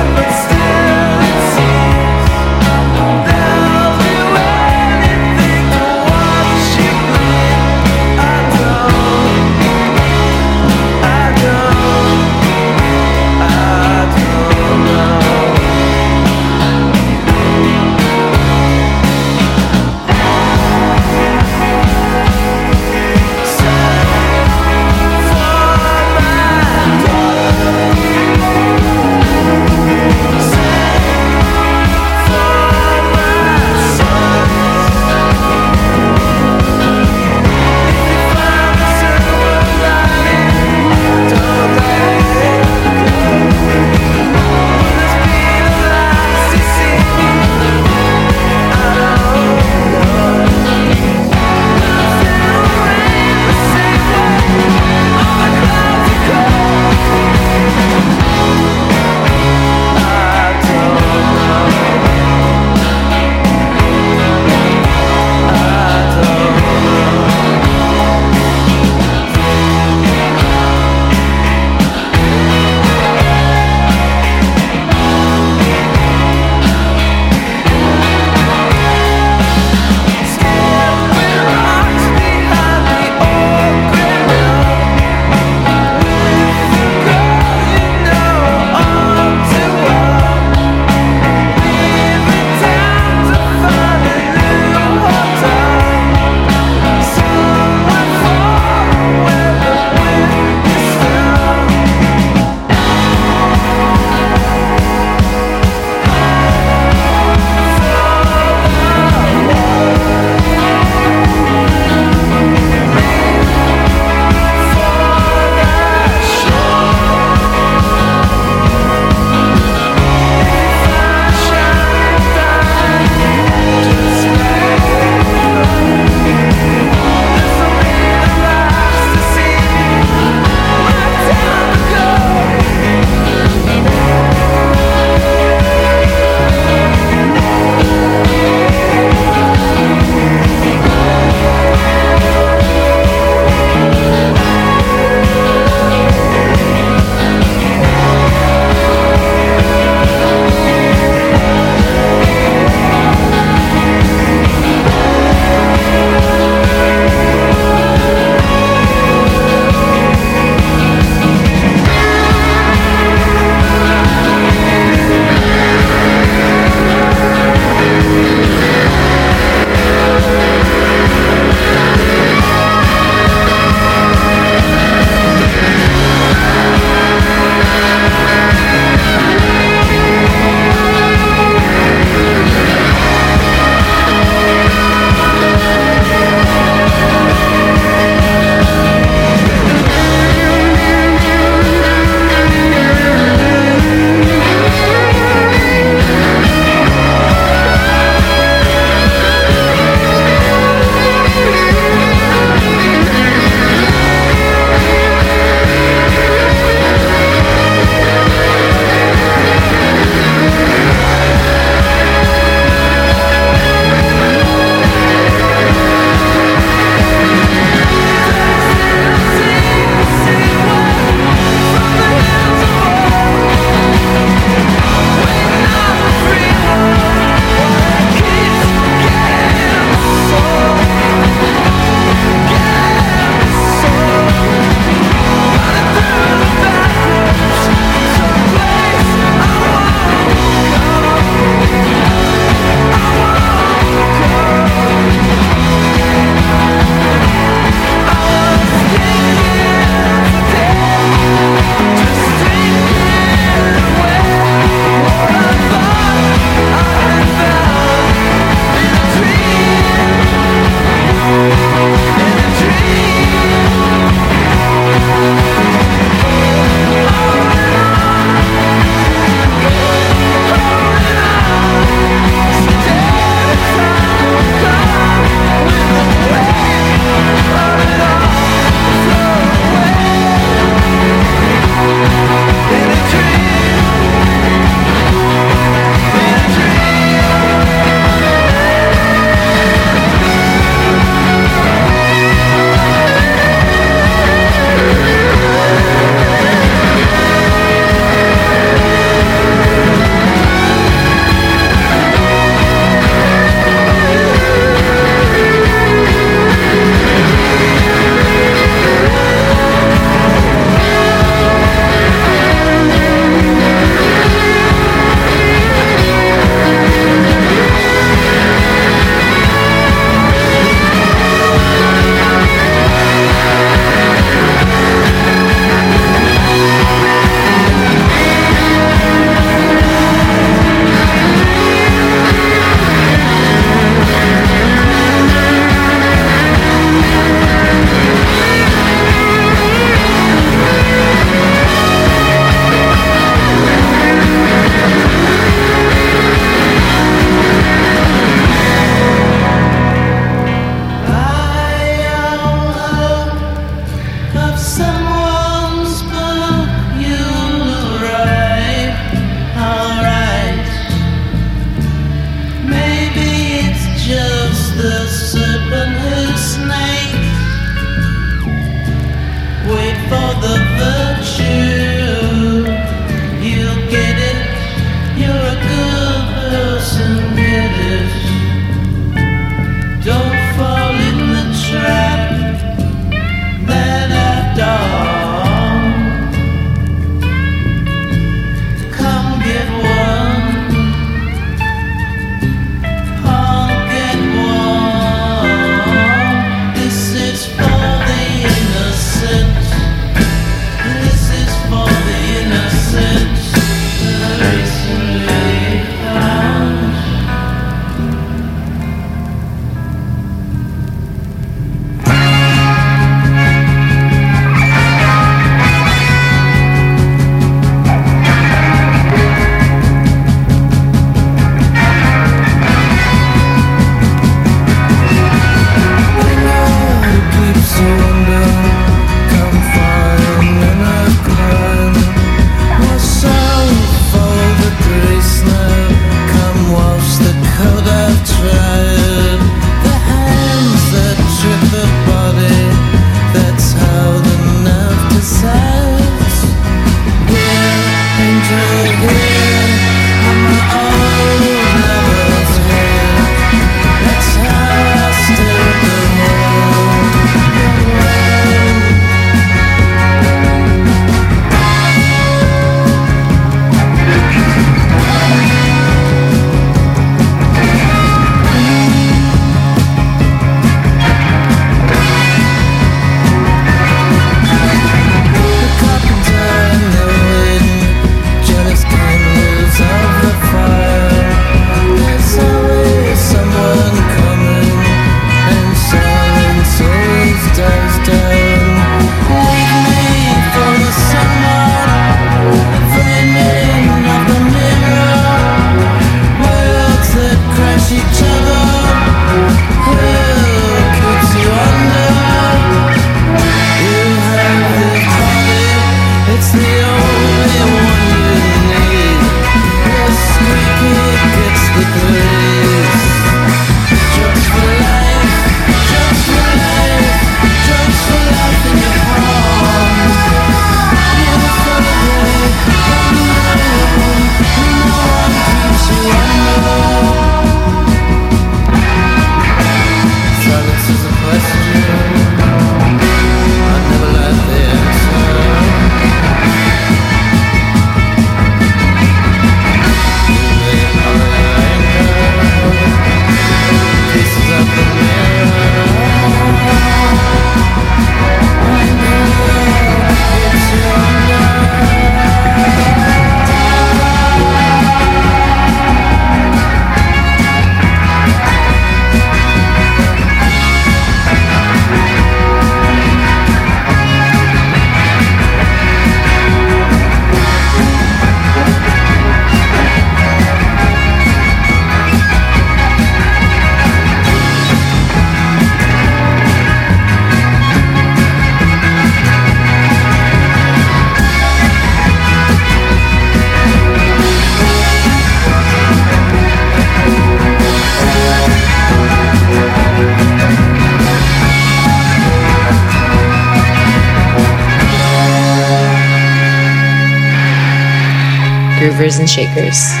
Movers 599.11 599.19
and 599.19 599.29
shakers. 599.29 600.00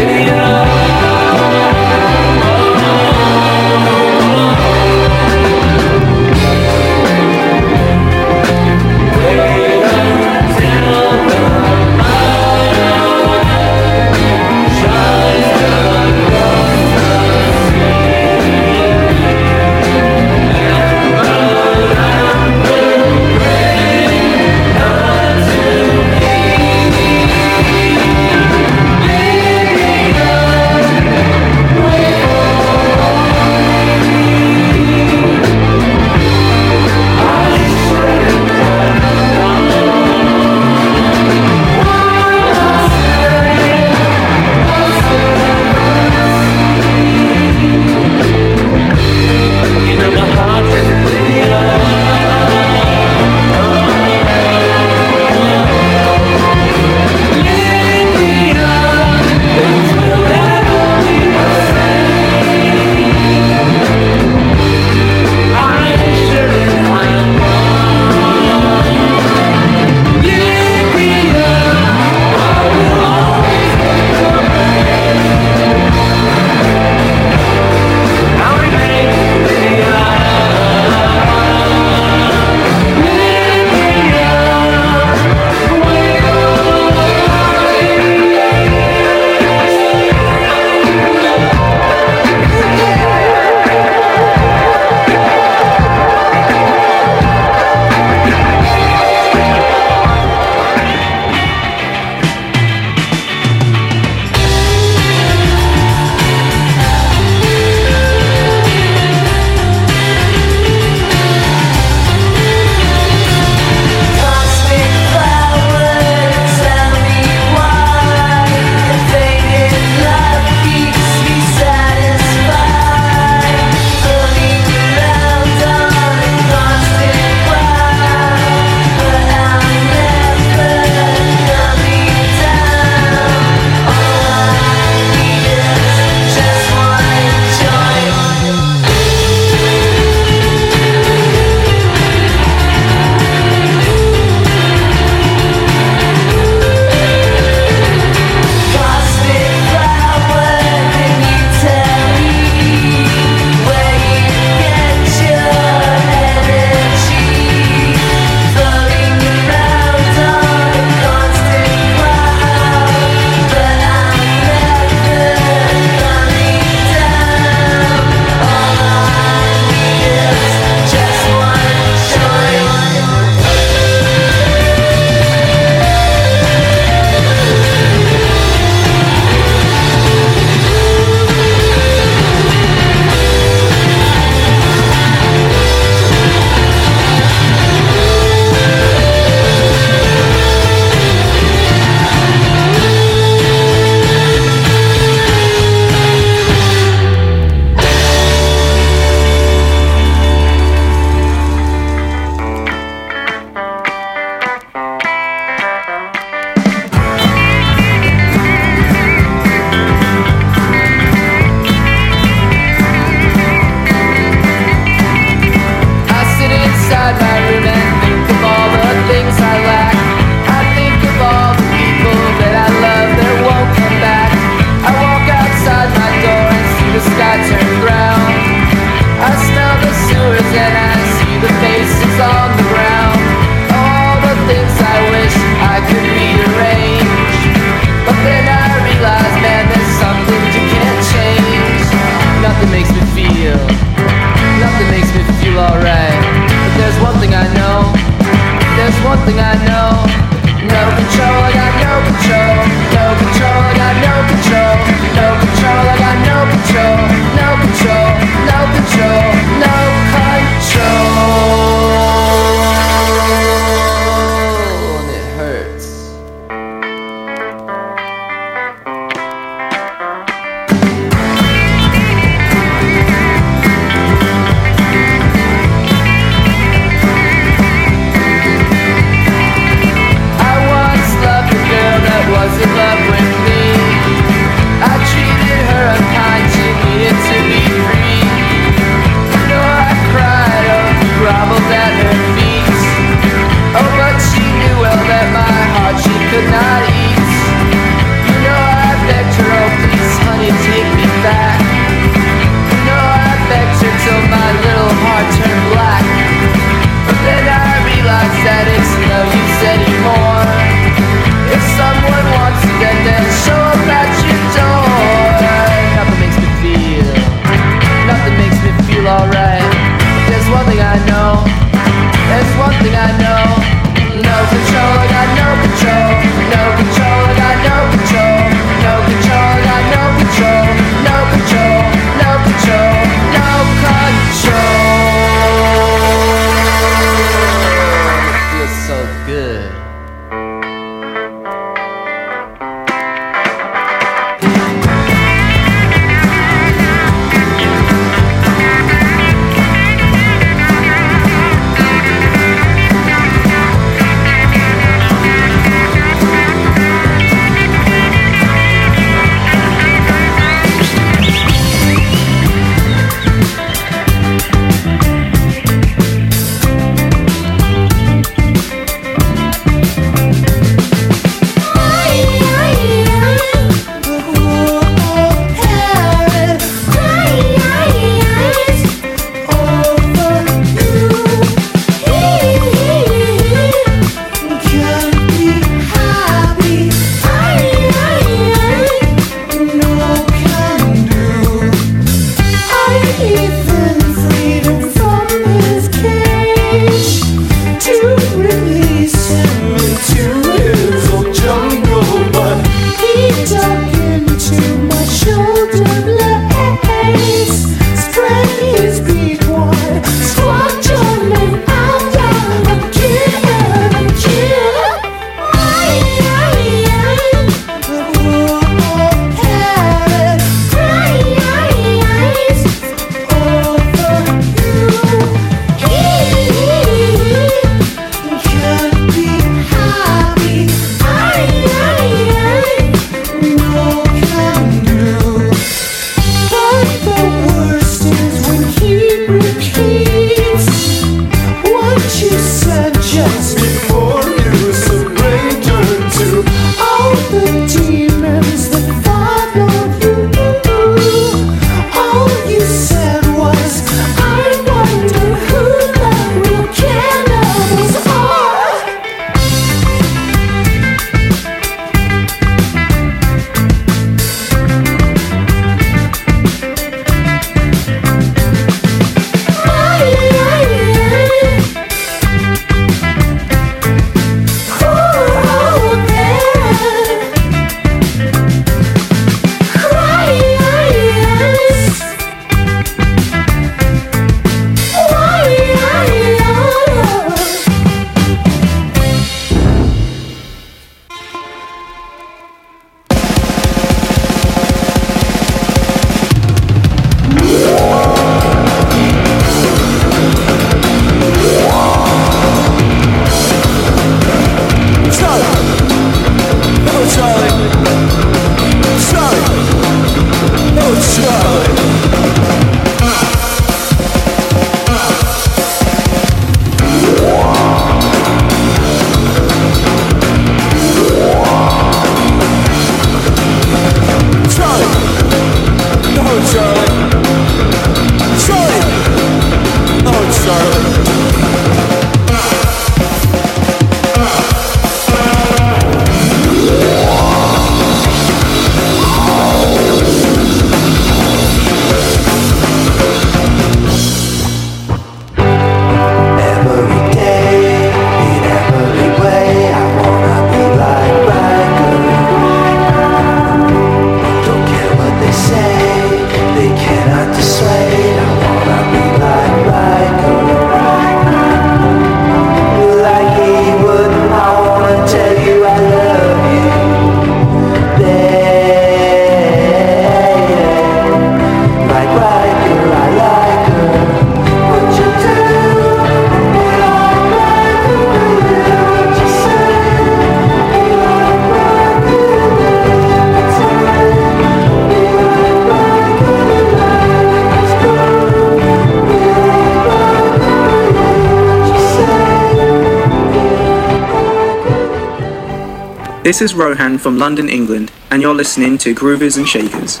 This 596.26 596.42
is 596.42 596.56
Rohan 596.56 596.98
from 596.98 597.18
London, 597.18 597.48
England, 597.48 597.92
and 598.10 598.20
you're 598.20 598.34
listening 598.34 598.78
to 598.78 598.96
Groovers 598.96 599.36
and 599.36 599.46
Shakers. 599.46 600.00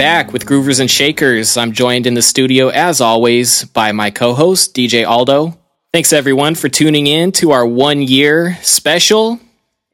Back 0.00 0.32
with 0.32 0.46
Groovers 0.46 0.80
and 0.80 0.90
Shakers. 0.90 1.58
I'm 1.58 1.72
joined 1.72 2.06
in 2.06 2.14
the 2.14 2.22
studio, 2.22 2.68
as 2.68 3.02
always, 3.02 3.66
by 3.66 3.92
my 3.92 4.10
co 4.10 4.32
host, 4.32 4.74
DJ 4.74 5.06
Aldo. 5.06 5.58
Thanks, 5.92 6.14
everyone, 6.14 6.54
for 6.54 6.70
tuning 6.70 7.06
in 7.06 7.32
to 7.32 7.50
our 7.50 7.66
one 7.66 8.00
year 8.00 8.56
special. 8.62 9.38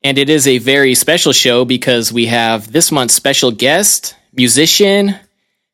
And 0.04 0.16
it 0.16 0.30
is 0.30 0.46
a 0.46 0.58
very 0.58 0.94
special 0.94 1.32
show 1.32 1.64
because 1.64 2.12
we 2.12 2.26
have 2.26 2.70
this 2.70 2.92
month's 2.92 3.14
special 3.14 3.50
guest, 3.50 4.14
musician, 4.32 5.16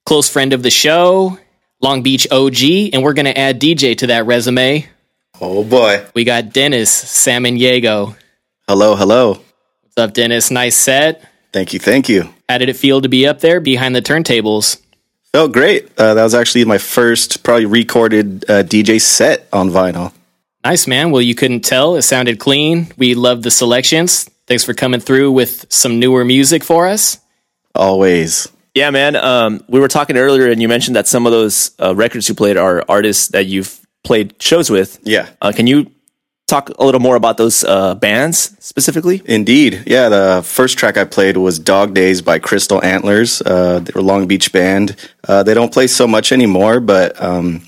close 0.07 0.31
friend 0.31 0.55
of 0.55 0.63
the 0.63 0.71
show, 0.71 1.39
Long 1.83 2.03
Beach 2.03 2.27
OG, 2.31 2.95
and 2.95 3.03
we're 3.03 3.13
going 3.13 3.27
to 3.27 3.39
add 3.39 3.61
DJ 3.61 3.99
to 3.99 4.07
that 4.07 4.25
resume. 4.25 4.89
Oh 5.43 5.63
boy. 5.63 6.07
We 6.15 6.25
got 6.25 6.55
Dennis 6.55 6.91
Samaniego. 6.91 8.17
Hello, 8.67 8.97
hello. 8.97 9.33
What's 9.83 9.99
up, 9.99 10.15
Dennis? 10.15 10.51
Nice 10.51 10.77
set. 10.77 11.23
Thank 11.53 11.73
you, 11.73 11.79
thank 11.79 12.09
you. 12.09 12.33
How 12.49 12.59
did 12.59 12.69
it 12.69 12.77
feel 12.77 13.01
to 13.03 13.09
be 13.09 13.27
up 13.27 13.41
there 13.41 13.61
behind 13.61 13.95
the 13.95 14.03
turntables? 14.03 14.81
Felt 15.33 15.53
great. 15.53 15.91
Uh, 15.99 16.15
that 16.15 16.23
was 16.23 16.35
actually 16.35 16.65
my 16.65 16.79
first, 16.79 17.43
probably 17.43 17.67
recorded 17.67 18.45
uh, 18.49 18.63
DJ 18.63 19.01
set 19.01 19.49
on 19.53 19.71
vinyl. 19.71 20.13
Nice, 20.65 20.87
man. 20.87 21.11
Well, 21.11 21.23
you 21.23 21.35
couldn't 21.35 21.61
tell. 21.61 21.97
It 21.97 22.03
sounded 22.03 22.39
clean. 22.39 22.89
We 22.97 23.15
loved 23.15 23.43
the 23.43 23.51
selections. 23.51 24.25
Thanks 24.47 24.65
for 24.65 24.75
coming 24.75 25.01
through 25.01 25.33
with 25.33 25.67
some 25.71 25.99
newer 25.99 26.25
music 26.25 26.63
for 26.63 26.87
us. 26.87 27.19
Always. 27.75 28.49
Yeah, 28.75 28.91
man. 28.91 29.17
Um, 29.17 29.65
we 29.69 29.81
were 29.81 29.89
talking 29.89 30.17
earlier, 30.17 30.51
and 30.51 30.61
you 30.63 30.69
mentioned 30.69 30.97
that 30.97 31.07
some 31.07 31.27
of 31.27 31.33
those 31.33 31.73
uh, 31.81 31.95
records 31.95 32.29
you 32.29 32.35
played 32.35 32.57
are 32.57 32.85
artists 32.89 33.29
that 33.29 33.47
you've 33.47 33.81
played 34.05 34.41
shows 34.41 34.71
with. 34.71 34.99
Yeah. 35.03 35.29
Uh, 35.41 35.53
can 35.55 35.67
you 35.67 35.91
talk 36.47 36.71
a 36.79 36.85
little 36.85 37.01
more 37.01 37.17
about 37.17 37.37
those 37.37 37.65
uh, 37.65 37.95
bands 37.95 38.57
specifically? 38.59 39.23
Indeed. 39.25 39.85
Yeah, 39.87 40.09
the 40.09 40.43
first 40.45 40.79
track 40.79 40.97
I 40.97 41.05
played 41.05 41.37
was 41.37 41.59
Dog 41.59 41.95
Days 41.95 42.23
by 42.23 42.39
Crystal 42.39 42.83
Antlers. 42.85 43.41
Uh, 43.43 43.81
they 43.81 43.93
were 43.95 44.01
a 44.01 44.05
Long 44.05 44.27
Beach 44.27 44.53
band. 44.53 44.97
Uh, 45.27 45.43
they 45.43 45.55
don't 45.55 45.73
play 45.73 45.87
so 45.87 46.07
much 46.07 46.33
anymore, 46.33 46.81
but 46.81 47.21
um, 47.23 47.63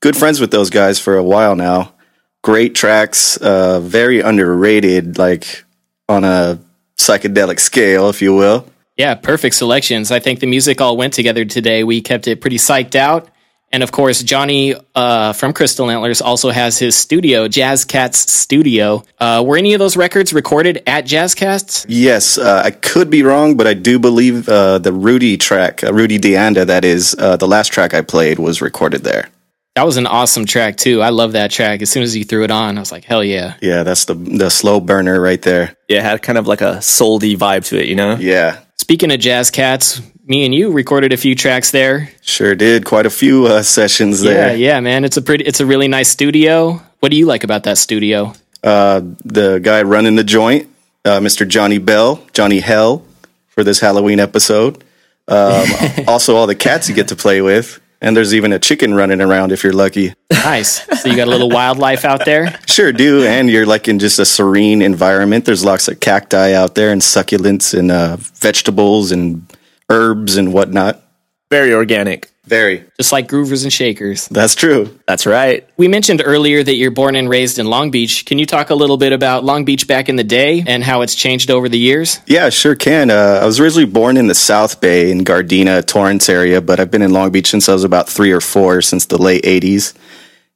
good 0.00 0.16
friends 0.16 0.40
with 0.40 0.50
those 0.50 0.70
guys 0.70 1.00
for 1.00 1.16
a 1.16 1.24
while 1.24 1.56
now. 1.56 1.94
Great 2.42 2.74
tracks, 2.74 3.36
uh, 3.38 3.80
very 3.80 4.20
underrated, 4.20 5.18
like 5.18 5.64
on 6.08 6.24
a 6.24 6.58
psychedelic 6.96 7.60
scale, 7.60 8.08
if 8.08 8.22
you 8.22 8.34
will. 8.34 8.66
Yeah, 8.96 9.14
perfect 9.14 9.54
selections. 9.54 10.10
I 10.10 10.20
think 10.20 10.40
the 10.40 10.46
music 10.46 10.80
all 10.80 10.96
went 10.96 11.14
together 11.14 11.44
today. 11.44 11.84
We 11.84 12.02
kept 12.02 12.26
it 12.28 12.40
pretty 12.40 12.58
psyched 12.58 12.94
out. 12.94 13.30
And 13.72 13.82
of 13.84 13.92
course, 13.92 14.22
Johnny 14.22 14.74
uh, 14.94 15.32
from 15.32 15.52
Crystal 15.52 15.88
Antlers 15.90 16.20
also 16.20 16.50
has 16.50 16.78
his 16.78 16.96
studio, 16.96 17.46
Jazz 17.46 17.84
Cats 17.84 18.30
Studio. 18.30 19.04
Uh, 19.18 19.44
were 19.46 19.56
any 19.56 19.74
of 19.74 19.78
those 19.78 19.96
records 19.96 20.32
recorded 20.32 20.82
at 20.86 21.06
Jazz 21.06 21.34
Cats? 21.34 21.86
Yes, 21.88 22.36
uh, 22.36 22.62
I 22.64 22.72
could 22.72 23.10
be 23.10 23.22
wrong, 23.22 23.56
but 23.56 23.68
I 23.68 23.74
do 23.74 23.98
believe 23.98 24.48
uh, 24.48 24.78
the 24.78 24.92
Rudy 24.92 25.36
track, 25.36 25.84
uh, 25.84 25.92
Rudy 25.92 26.18
De 26.18 26.36
Anda, 26.36 26.64
that 26.64 26.84
is, 26.84 27.14
uh, 27.18 27.36
the 27.36 27.46
last 27.46 27.72
track 27.72 27.94
I 27.94 28.00
played 28.02 28.40
was 28.40 28.60
recorded 28.60 29.04
there. 29.04 29.28
That 29.76 29.86
was 29.86 29.96
an 29.96 30.06
awesome 30.08 30.46
track 30.46 30.76
too. 30.76 31.00
I 31.00 31.10
love 31.10 31.32
that 31.32 31.52
track. 31.52 31.80
As 31.80 31.90
soon 31.90 32.02
as 32.02 32.16
you 32.16 32.24
threw 32.24 32.42
it 32.42 32.50
on, 32.50 32.76
I 32.76 32.80
was 32.80 32.90
like, 32.90 33.04
hell 33.04 33.22
yeah. 33.22 33.54
Yeah, 33.62 33.84
that's 33.84 34.04
the 34.04 34.14
the 34.14 34.50
slow 34.50 34.80
burner 34.80 35.20
right 35.20 35.40
there. 35.40 35.76
Yeah, 35.88 35.98
it 35.98 36.02
had 36.02 36.22
kind 36.22 36.38
of 36.38 36.48
like 36.48 36.60
a 36.60 36.82
soul-y 36.82 37.36
vibe 37.36 37.64
to 37.66 37.80
it, 37.80 37.86
you 37.86 37.94
know? 37.94 38.16
Yeah, 38.16 38.58
Speaking 38.80 39.12
of 39.12 39.20
Jazz 39.20 39.50
Cats, 39.50 40.00
me 40.30 40.44
and 40.46 40.54
you 40.54 40.70
recorded 40.70 41.12
a 41.12 41.16
few 41.16 41.34
tracks 41.34 41.72
there. 41.72 42.08
sure 42.22 42.54
did. 42.54 42.84
Quite 42.84 43.04
a 43.04 43.10
few 43.10 43.46
uh, 43.46 43.62
sessions 43.62 44.22
Yeah, 44.22 44.30
there. 44.32 44.56
yeah, 44.56 44.80
man. 44.80 45.04
It's 45.04 45.16
a 45.16 45.22
pretty 45.22 45.44
it's 45.44 45.60
a 45.60 45.66
really 45.66 45.88
nice 45.88 46.08
studio. 46.08 46.80
What 47.00 47.10
do 47.10 47.16
you 47.16 47.26
like 47.26 47.44
about 47.44 47.64
that 47.64 47.76
studio? 47.78 48.32
Uh, 48.62 49.00
the 49.24 49.58
guy 49.58 49.82
running 49.82 50.14
the 50.16 50.24
joint, 50.24 50.68
uh, 51.04 51.18
Mr. 51.18 51.46
Johnny 51.48 51.78
Bell, 51.78 52.24
Johnny 52.32 52.60
Hell, 52.60 53.02
for 53.48 53.64
this 53.64 53.80
Halloween 53.80 54.20
episode. 54.20 54.84
Um, 55.26 55.66
also, 56.08 56.36
all 56.36 56.46
the 56.46 56.54
cats 56.54 56.88
you 56.88 56.94
get 56.94 57.08
to 57.08 57.16
play 57.16 57.40
with. 57.42 57.80
And 58.02 58.16
there's 58.16 58.32
even 58.34 58.52
a 58.54 58.58
chicken 58.58 58.94
running 58.94 59.20
around 59.20 59.52
if 59.52 59.62
you're 59.62 59.74
lucky. 59.74 60.14
Nice. 60.32 60.86
So 61.02 61.08
you 61.10 61.16
got 61.16 61.26
a 61.28 61.30
little 61.30 61.50
wildlife 61.50 62.04
out 62.06 62.24
there. 62.24 62.58
Sure 62.66 62.92
do. 62.92 63.24
And 63.24 63.50
you're 63.50 63.66
like 63.66 63.88
in 63.88 63.98
just 63.98 64.18
a 64.18 64.24
serene 64.24 64.80
environment. 64.80 65.44
There's 65.44 65.64
lots 65.64 65.86
of 65.88 66.00
cacti 66.00 66.54
out 66.54 66.76
there 66.76 66.92
and 66.92 67.02
succulents 67.02 67.76
and 67.78 67.90
uh, 67.90 68.16
vegetables 68.40 69.12
and 69.12 69.44
herbs 69.90 70.36
and 70.36 70.52
whatnot. 70.52 71.02
Very 71.50 71.74
organic. 71.74 72.30
Very. 72.44 72.84
Just 72.96 73.12
like 73.12 73.28
groovers 73.28 73.64
and 73.64 73.72
shakers. 73.72 74.26
That's 74.28 74.54
true. 74.54 74.98
That's 75.06 75.26
right. 75.26 75.68
We 75.76 75.88
mentioned 75.88 76.22
earlier 76.24 76.62
that 76.62 76.74
you're 76.74 76.90
born 76.90 77.14
and 77.14 77.28
raised 77.28 77.58
in 77.58 77.66
Long 77.66 77.90
Beach. 77.90 78.24
Can 78.24 78.38
you 78.38 78.46
talk 78.46 78.70
a 78.70 78.74
little 78.74 78.96
bit 78.96 79.12
about 79.12 79.44
Long 79.44 79.64
Beach 79.64 79.86
back 79.86 80.08
in 80.08 80.16
the 80.16 80.24
day 80.24 80.64
and 80.66 80.82
how 80.82 81.02
it's 81.02 81.14
changed 81.14 81.50
over 81.50 81.68
the 81.68 81.78
years? 81.78 82.18
Yeah, 82.26 82.48
sure 82.48 82.74
can. 82.74 83.10
Uh, 83.10 83.40
I 83.42 83.46
was 83.46 83.60
originally 83.60 83.86
born 83.86 84.16
in 84.16 84.26
the 84.26 84.34
South 84.34 84.80
Bay 84.80 85.10
in 85.10 85.24
Gardena, 85.24 85.84
Torrance 85.86 86.28
area, 86.28 86.60
but 86.60 86.80
I've 86.80 86.90
been 86.90 87.02
in 87.02 87.12
Long 87.12 87.30
Beach 87.30 87.50
since 87.50 87.68
I 87.68 87.72
was 87.72 87.84
about 87.84 88.08
three 88.08 88.32
or 88.32 88.40
four, 88.40 88.80
since 88.82 89.06
the 89.06 89.18
late 89.18 89.44
80s. 89.44 89.94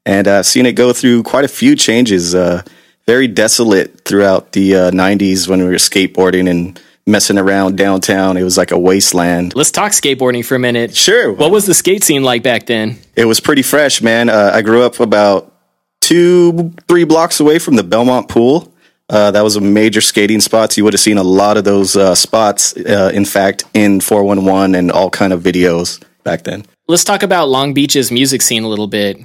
And 0.07 0.27
I've 0.27 0.47
seen 0.47 0.67
it 0.67 0.73
go 0.73 0.93
through 0.93 1.23
quite 1.23 1.45
a 1.45 1.49
few 1.49 1.77
changes. 1.77 2.35
Uh, 2.35 2.63
very 3.07 3.29
desolate 3.29 4.01
throughout 4.05 4.53
the 4.53 4.75
uh, 4.77 4.91
90s 4.91 5.47
when 5.49 5.61
we 5.61 5.67
were 5.67 5.75
skateboarding 5.75 6.49
and 6.49 6.81
messing 7.07 7.39
around 7.39 7.77
downtown. 7.77 8.37
It 8.37 8.43
was 8.43 8.57
like 8.57 8.71
a 8.71 8.79
wasteland. 8.79 9.55
Let's 9.55 9.71
talk 9.71 9.93
skateboarding 9.93 10.45
for 10.45 10.55
a 10.55 10.59
minute. 10.59 10.97
Sure. 10.97 11.33
What 11.33 11.51
was 11.51 11.67
the 11.67 11.75
skate 11.75 12.05
scene 12.05 12.23
like 12.23 12.43
back 12.43 12.67
then? 12.67 12.99
It 13.17 13.27
was 13.27 13.41
pretty 13.41 13.63
fresh, 13.63 14.03
man. 14.03 14.29
Uh, 14.29 14.51
I 14.55 14.63
grew 14.63 14.83
up 14.83 15.01
about 15.01 15.53
two, 16.01 16.73
three 16.89 17.05
blocks 17.05 17.41
away 17.41 17.59
from 17.59 17.77
the 17.77 17.83
Belmont 17.85 18.29
Pool. 18.29 18.73
Uh, 19.09 19.31
that 19.31 19.43
was 19.43 19.57
a 19.57 19.61
major 19.61 20.01
skating 20.01 20.41
spot. 20.41 20.77
You 20.77 20.85
would 20.85 20.95
have 20.95 21.01
seen 21.01 21.19
a 21.19 21.23
lot 21.23 21.57
of 21.57 21.65
those 21.65 21.95
uh, 21.95 22.15
spots, 22.15 22.75
uh, 22.77 23.11
in 23.13 23.25
fact, 23.27 23.65
in 23.75 24.01
411 24.01 24.75
and 24.75 24.91
all 24.91 25.11
kind 25.11 25.33
of 25.33 25.43
videos 25.43 26.03
back 26.23 26.45
then. 26.45 26.65
Let's 26.89 27.05
talk 27.05 27.23
about 27.23 27.49
Long 27.49 27.75
Beach's 27.75 28.11
music 28.11 28.41
scene 28.41 28.63
a 28.65 28.69
little 28.69 28.87
bit. 28.87 29.19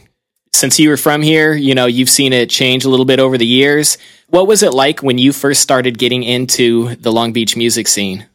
Since 0.51 0.80
you 0.80 0.89
were 0.89 0.97
from 0.97 1.21
here, 1.21 1.53
you 1.53 1.76
know, 1.76 1.85
you've 1.85 2.09
seen 2.09 2.34
it 2.34 2.49
change 2.49 2.85
a 2.85 2.89
little 2.89 3.05
bit 3.05 3.19
over 3.19 3.38
the 3.38 3.45
years. 3.45 3.97
What 4.27 4.47
was 4.47 4.63
it 4.63 4.73
like 4.73 5.01
when 5.01 5.17
you 5.17 5.31
first 5.31 5.61
started 5.61 5.97
getting 5.97 6.23
into 6.23 6.95
the 6.95 7.11
Long 7.11 7.34
Beach 7.34 7.55
music 7.55 7.88
scene? 7.88 8.27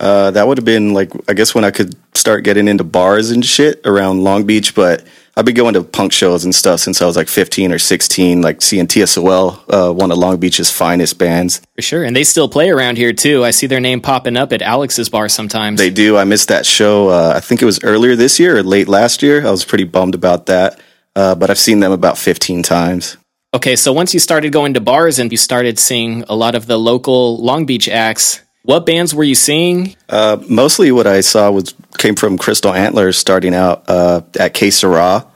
Uh, 0.00 0.30
that 0.32 0.46
would 0.46 0.58
have 0.58 0.64
been 0.64 0.92
like, 0.92 1.12
I 1.28 1.34
guess, 1.34 1.54
when 1.54 1.64
I 1.64 1.70
could 1.70 1.94
start 2.14 2.44
getting 2.44 2.68
into 2.68 2.84
bars 2.84 3.30
and 3.30 3.44
shit 3.44 3.80
around 3.84 4.24
Long 4.24 4.44
Beach. 4.44 4.74
But 4.74 5.04
I've 5.36 5.44
been 5.44 5.54
going 5.54 5.74
to 5.74 5.82
punk 5.82 6.12
shows 6.12 6.44
and 6.44 6.54
stuff 6.54 6.80
since 6.80 7.02
I 7.02 7.06
was 7.06 7.16
like 7.16 7.28
15 7.28 7.72
or 7.72 7.78
16, 7.78 8.40
like 8.40 8.62
seeing 8.62 8.86
TSOL, 8.86 9.64
uh, 9.68 9.92
one 9.92 10.12
of 10.12 10.18
Long 10.18 10.38
Beach's 10.38 10.70
finest 10.70 11.18
bands. 11.18 11.60
For 11.74 11.82
sure. 11.82 12.04
And 12.04 12.14
they 12.14 12.24
still 12.24 12.48
play 12.48 12.70
around 12.70 12.98
here 12.98 13.12
too. 13.12 13.44
I 13.44 13.50
see 13.50 13.66
their 13.66 13.80
name 13.80 14.00
popping 14.00 14.36
up 14.36 14.52
at 14.52 14.62
Alex's 14.62 15.08
bar 15.08 15.28
sometimes. 15.28 15.78
They 15.78 15.90
do. 15.90 16.16
I 16.16 16.24
missed 16.24 16.48
that 16.48 16.66
show. 16.66 17.08
Uh, 17.08 17.32
I 17.36 17.40
think 17.40 17.62
it 17.62 17.64
was 17.64 17.82
earlier 17.82 18.14
this 18.14 18.38
year 18.38 18.58
or 18.58 18.62
late 18.62 18.88
last 18.88 19.22
year. 19.22 19.46
I 19.46 19.50
was 19.50 19.64
pretty 19.64 19.84
bummed 19.84 20.14
about 20.14 20.46
that. 20.46 20.80
Uh, 21.16 21.34
but 21.34 21.50
I've 21.50 21.58
seen 21.58 21.80
them 21.80 21.92
about 21.92 22.18
15 22.18 22.62
times. 22.62 23.16
Okay, 23.54 23.76
so 23.76 23.92
once 23.92 24.12
you 24.12 24.20
started 24.20 24.52
going 24.52 24.74
to 24.74 24.80
bars 24.80 25.18
and 25.18 25.30
you 25.30 25.38
started 25.38 25.78
seeing 25.78 26.24
a 26.28 26.34
lot 26.34 26.56
of 26.56 26.66
the 26.66 26.76
local 26.76 27.38
Long 27.38 27.66
Beach 27.66 27.88
acts, 27.88 28.42
what 28.64 28.84
bands 28.84 29.14
were 29.14 29.22
you 29.24 29.34
seeing? 29.34 29.94
Uh, 30.08 30.42
mostly 30.48 30.90
what 30.90 31.06
I 31.06 31.20
saw 31.20 31.50
was 31.50 31.74
came 31.98 32.16
from 32.16 32.38
Crystal 32.38 32.72
Antlers 32.72 33.16
starting 33.16 33.54
out 33.54 33.84
uh, 33.88 34.22
at 34.40 34.54
Que 34.54 34.70
Sera 34.70 35.26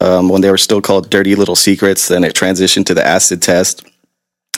um, 0.00 0.28
when 0.28 0.40
they 0.40 0.50
were 0.50 0.58
still 0.58 0.80
called 0.80 1.10
Dirty 1.10 1.34
Little 1.34 1.54
Secrets. 1.54 2.08
Then 2.08 2.24
it 2.24 2.34
transitioned 2.34 2.86
to 2.86 2.94
the 2.94 3.06
Acid 3.06 3.40
Test. 3.42 3.86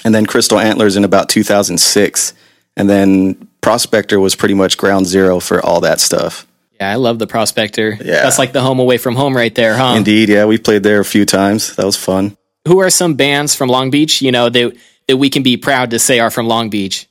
And 0.04 0.14
then 0.14 0.24
Crystal 0.24 0.58
Antlers 0.58 0.96
in 0.96 1.04
about 1.04 1.28
2006. 1.28 2.32
And 2.76 2.88
then 2.88 3.48
Prospector 3.60 4.18
was 4.20 4.36
pretty 4.36 4.54
much 4.54 4.78
ground 4.78 5.06
zero 5.06 5.40
for 5.40 5.64
all 5.64 5.80
that 5.80 6.00
stuff. 6.00 6.46
Yeah, 6.78 6.90
I 6.90 6.96
love 6.96 7.18
the 7.18 7.26
Prospector. 7.26 7.98
Yeah. 8.00 8.22
That's 8.22 8.38
like 8.38 8.52
the 8.52 8.60
home 8.60 8.78
away 8.78 8.98
from 8.98 9.14
home 9.14 9.36
right 9.36 9.54
there, 9.54 9.76
huh? 9.76 9.94
Indeed, 9.96 10.28
yeah, 10.28 10.44
we 10.44 10.58
played 10.58 10.82
there 10.82 11.00
a 11.00 11.04
few 11.04 11.24
times. 11.24 11.74
That 11.76 11.86
was 11.86 11.96
fun. 11.96 12.36
Who 12.68 12.80
are 12.80 12.90
some 12.90 13.14
bands 13.14 13.54
from 13.54 13.68
Long 13.68 13.90
Beach, 13.90 14.20
you 14.20 14.32
know, 14.32 14.48
that 14.48 14.76
that 15.08 15.16
we 15.16 15.30
can 15.30 15.42
be 15.42 15.56
proud 15.56 15.90
to 15.90 15.98
say 15.98 16.18
are 16.18 16.30
from 16.30 16.48
Long 16.48 16.68
Beach? 16.68 17.08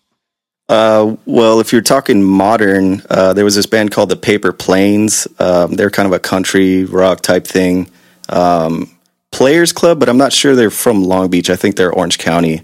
Uh, 0.67 1.15
well, 1.25 1.59
if 1.59 1.71
you're 1.71 1.81
talking 1.81 2.23
modern, 2.23 3.01
uh, 3.09 3.33
there 3.33 3.45
was 3.45 3.55
this 3.55 3.65
band 3.65 3.91
called 3.91 4.09
the 4.09 4.15
Paper 4.15 4.51
Planes. 4.51 5.27
Um, 5.39 5.73
they're 5.73 5.91
kind 5.91 6.07
of 6.07 6.13
a 6.13 6.19
country 6.19 6.83
rock 6.85 7.21
type 7.21 7.45
thing. 7.45 7.89
Um, 8.29 8.91
Players 9.31 9.71
Club, 9.73 9.99
but 9.99 10.09
I'm 10.09 10.17
not 10.17 10.33
sure 10.33 10.55
they're 10.55 10.69
from 10.69 11.03
Long 11.03 11.29
Beach. 11.29 11.49
I 11.49 11.55
think 11.55 11.75
they're 11.75 11.91
Orange 11.91 12.17
County. 12.17 12.63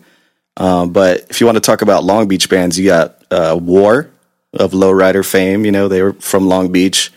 Um, 0.57 0.91
but 0.91 1.27
if 1.29 1.39
you 1.39 1.45
want 1.45 1.57
to 1.57 1.61
talk 1.61 1.81
about 1.81 2.03
Long 2.03 2.27
Beach 2.27 2.49
bands, 2.49 2.77
you 2.77 2.85
got 2.85 3.23
uh, 3.31 3.57
War 3.61 4.10
of 4.53 4.71
Lowrider 4.71 5.25
fame. 5.25 5.65
You 5.65 5.71
know, 5.71 5.87
they 5.87 6.01
were 6.01 6.13
from 6.13 6.47
Long 6.47 6.71
Beach. 6.71 7.11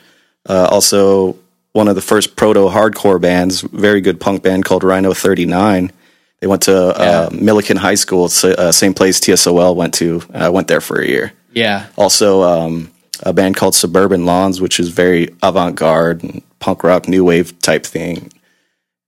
Uh, 0.49 0.69
also, 0.71 1.37
one 1.73 1.89
of 1.89 1.95
the 1.95 2.03
first 2.03 2.37
proto 2.37 2.69
hardcore 2.69 3.21
bands, 3.21 3.61
very 3.63 4.01
good 4.01 4.21
punk 4.21 4.43
band 4.43 4.65
called 4.65 4.85
Rhino 4.85 5.13
39. 5.13 5.91
They 6.41 6.47
went 6.47 6.63
to 6.63 6.77
uh, 6.77 7.31
Millikan 7.31 7.79
High 7.79 7.95
School, 7.95 8.29
so, 8.29 8.51
uh, 8.51 8.71
same 8.71 8.93
place 8.93 9.19
TSOL 9.19 9.75
went 9.75 9.95
to. 9.95 10.23
I 10.33 10.51
went 10.51 10.69
there 10.69 10.83
for 10.83 11.01
a 11.01 11.07
year. 11.07 11.33
Yeah. 11.53 11.87
Also, 11.97 12.43
um, 12.43 12.91
a 13.23 13.33
band 13.33 13.57
called 13.57 13.75
Suburban 13.75 14.27
Lawns, 14.27 14.61
which 14.61 14.79
is 14.79 14.91
very 14.91 15.35
avant 15.43 15.77
garde 15.77 16.23
and 16.23 16.43
punk 16.59 16.85
rock, 16.85 17.09
new 17.09 17.25
wave 17.25 17.59
type 17.61 17.87
thing. 17.87 18.31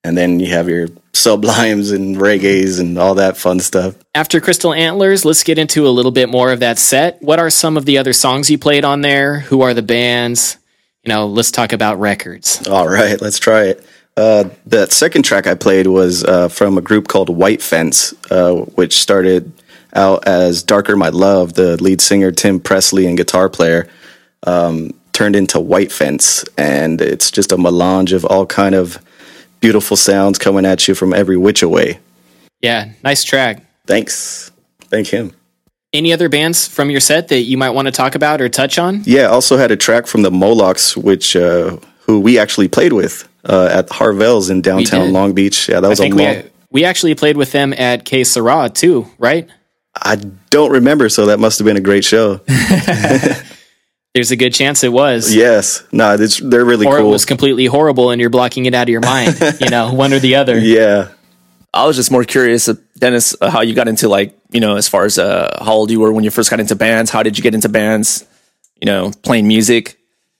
And 0.02 0.16
then 0.16 0.40
you 0.40 0.46
have 0.52 0.68
your 0.68 0.88
sublimes 1.16 1.90
and 1.90 2.16
reggaes 2.16 2.80
and 2.80 2.98
all 2.98 3.16
that 3.16 3.36
fun 3.36 3.60
stuff. 3.60 3.96
After 4.14 4.40
Crystal 4.40 4.72
Antlers, 4.72 5.24
let's 5.24 5.42
get 5.42 5.58
into 5.58 5.86
a 5.86 5.90
little 5.90 6.12
bit 6.12 6.28
more 6.28 6.52
of 6.52 6.60
that 6.60 6.78
set. 6.78 7.20
What 7.22 7.38
are 7.38 7.50
some 7.50 7.76
of 7.76 7.84
the 7.84 7.98
other 7.98 8.12
songs 8.12 8.50
you 8.50 8.58
played 8.58 8.84
on 8.84 9.00
there? 9.00 9.40
Who 9.40 9.62
are 9.62 9.74
the 9.74 9.82
bands? 9.82 10.58
You 11.02 11.12
know, 11.12 11.26
let's 11.26 11.50
talk 11.50 11.72
about 11.72 12.00
records. 12.00 12.66
All 12.66 12.88
right, 12.88 13.20
let's 13.20 13.38
try 13.38 13.64
it. 13.64 13.84
Uh, 14.16 14.48
the 14.64 14.86
second 14.86 15.24
track 15.24 15.46
I 15.46 15.54
played 15.54 15.86
was 15.86 16.24
uh, 16.24 16.48
from 16.48 16.78
a 16.78 16.80
group 16.80 17.06
called 17.06 17.28
White 17.28 17.60
Fence, 17.60 18.14
uh, 18.30 18.54
which 18.54 18.98
started 18.98 19.52
out 19.92 20.26
as 20.26 20.62
Darker 20.62 20.96
My 20.96 21.10
Love. 21.10 21.52
The 21.52 21.80
lead 21.82 22.00
singer, 22.00 22.32
Tim 22.32 22.58
Presley, 22.58 23.06
and 23.06 23.16
guitar 23.16 23.48
player 23.48 23.88
um, 24.46 24.92
turned 25.12 25.36
into 25.36 25.60
White 25.60 25.92
Fence. 25.92 26.44
And 26.56 27.00
it's 27.00 27.30
just 27.30 27.52
a 27.52 27.58
melange 27.58 28.12
of 28.12 28.24
all 28.24 28.46
kind 28.46 28.74
of 28.74 28.98
beautiful 29.60 29.96
sounds 29.96 30.38
coming 30.38 30.64
at 30.64 30.86
you 30.88 30.94
from 30.94 31.12
every 31.12 31.36
which 31.36 31.62
way. 31.62 32.00
Yeah, 32.60 32.92
nice 33.02 33.24
track. 33.24 33.62
Thanks. 33.86 34.50
Thank 34.82 35.08
him. 35.08 35.32
Any 35.92 36.12
other 36.12 36.28
bands 36.28 36.66
from 36.68 36.90
your 36.90 37.00
set 37.00 37.28
that 37.28 37.42
you 37.42 37.56
might 37.56 37.70
want 37.70 37.86
to 37.86 37.92
talk 37.92 38.14
about 38.14 38.40
or 38.40 38.48
touch 38.48 38.78
on? 38.78 39.02
Yeah, 39.04 39.26
also 39.26 39.56
had 39.56 39.70
a 39.70 39.76
track 39.76 40.06
from 40.06 40.22
the 40.22 40.30
Molochs, 40.30 40.96
which 40.96 41.36
uh, 41.36 41.78
who 42.00 42.20
we 42.20 42.38
actually 42.38 42.68
played 42.68 42.92
with 42.92 43.28
uh, 43.44 43.68
at 43.72 43.88
Harvelle's 43.90 44.50
in 44.50 44.62
downtown. 44.62 45.12
Long 45.12 45.32
Beach. 45.32 45.68
Yeah, 45.68 45.80
that 45.80 45.86
I 45.86 45.88
was 45.88 46.00
a 46.00 46.08
long. 46.08 46.16
we, 46.16 46.42
we 46.70 46.84
actually 46.84 47.14
played 47.14 47.36
with 47.36 47.52
them 47.52 47.72
at 47.72 48.04
Que 48.04 48.24
Sera 48.24 48.68
too, 48.68 49.06
right? 49.18 49.48
I 49.94 50.16
don't 50.50 50.72
remember, 50.72 51.08
so 51.08 51.26
that 51.26 51.38
must 51.38 51.58
have 51.58 51.64
been 51.64 51.76
a 51.76 51.80
great 51.80 52.04
show. 52.04 52.40
There's 54.16 54.30
a 54.30 54.36
good 54.36 54.54
chance 54.54 54.82
it 54.82 54.90
was. 54.90 55.34
yes, 55.34 55.84
no, 55.92 56.14
it's, 56.14 56.38
they're 56.38 56.64
really 56.64 56.86
or 56.86 56.96
cool. 56.96 57.08
it 57.08 57.10
was 57.10 57.26
completely 57.26 57.66
horrible 57.66 58.10
and 58.12 58.18
you're 58.18 58.30
blocking 58.30 58.64
it 58.64 58.72
out 58.72 58.84
of 58.84 58.88
your 58.88 59.02
mind. 59.02 59.38
you 59.60 59.68
know, 59.68 59.92
one 59.92 60.14
or 60.14 60.18
the 60.18 60.36
other. 60.36 60.58
yeah, 60.58 61.08
I 61.74 61.84
was 61.84 61.96
just 61.96 62.10
more 62.10 62.24
curious, 62.24 62.66
uh, 62.66 62.76
Dennis, 62.98 63.36
uh, 63.42 63.50
how 63.50 63.60
you 63.60 63.74
got 63.74 63.88
into 63.88 64.08
like, 64.08 64.34
you 64.50 64.60
know, 64.60 64.76
as 64.76 64.88
far 64.88 65.04
as 65.04 65.18
uh, 65.18 65.58
how 65.62 65.74
old 65.74 65.90
you 65.90 66.00
were 66.00 66.10
when 66.14 66.24
you 66.24 66.30
first 66.30 66.48
got 66.48 66.60
into 66.60 66.74
bands. 66.74 67.10
How 67.10 67.22
did 67.22 67.36
you 67.36 67.42
get 67.42 67.54
into 67.54 67.68
bands? 67.68 68.24
You 68.80 68.86
know, 68.86 69.12
playing 69.22 69.46
music. 69.46 69.98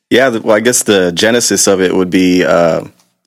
yeah. 0.09 0.31
the- 0.31 0.41
Well, 0.41 0.57
I 0.57 0.61
guess 0.61 0.83
the 0.83 1.13
genesis 1.13 1.67
of 1.67 1.83
it 1.83 1.95
would 1.95 2.09
be 2.09 2.45
uh, 2.47 2.83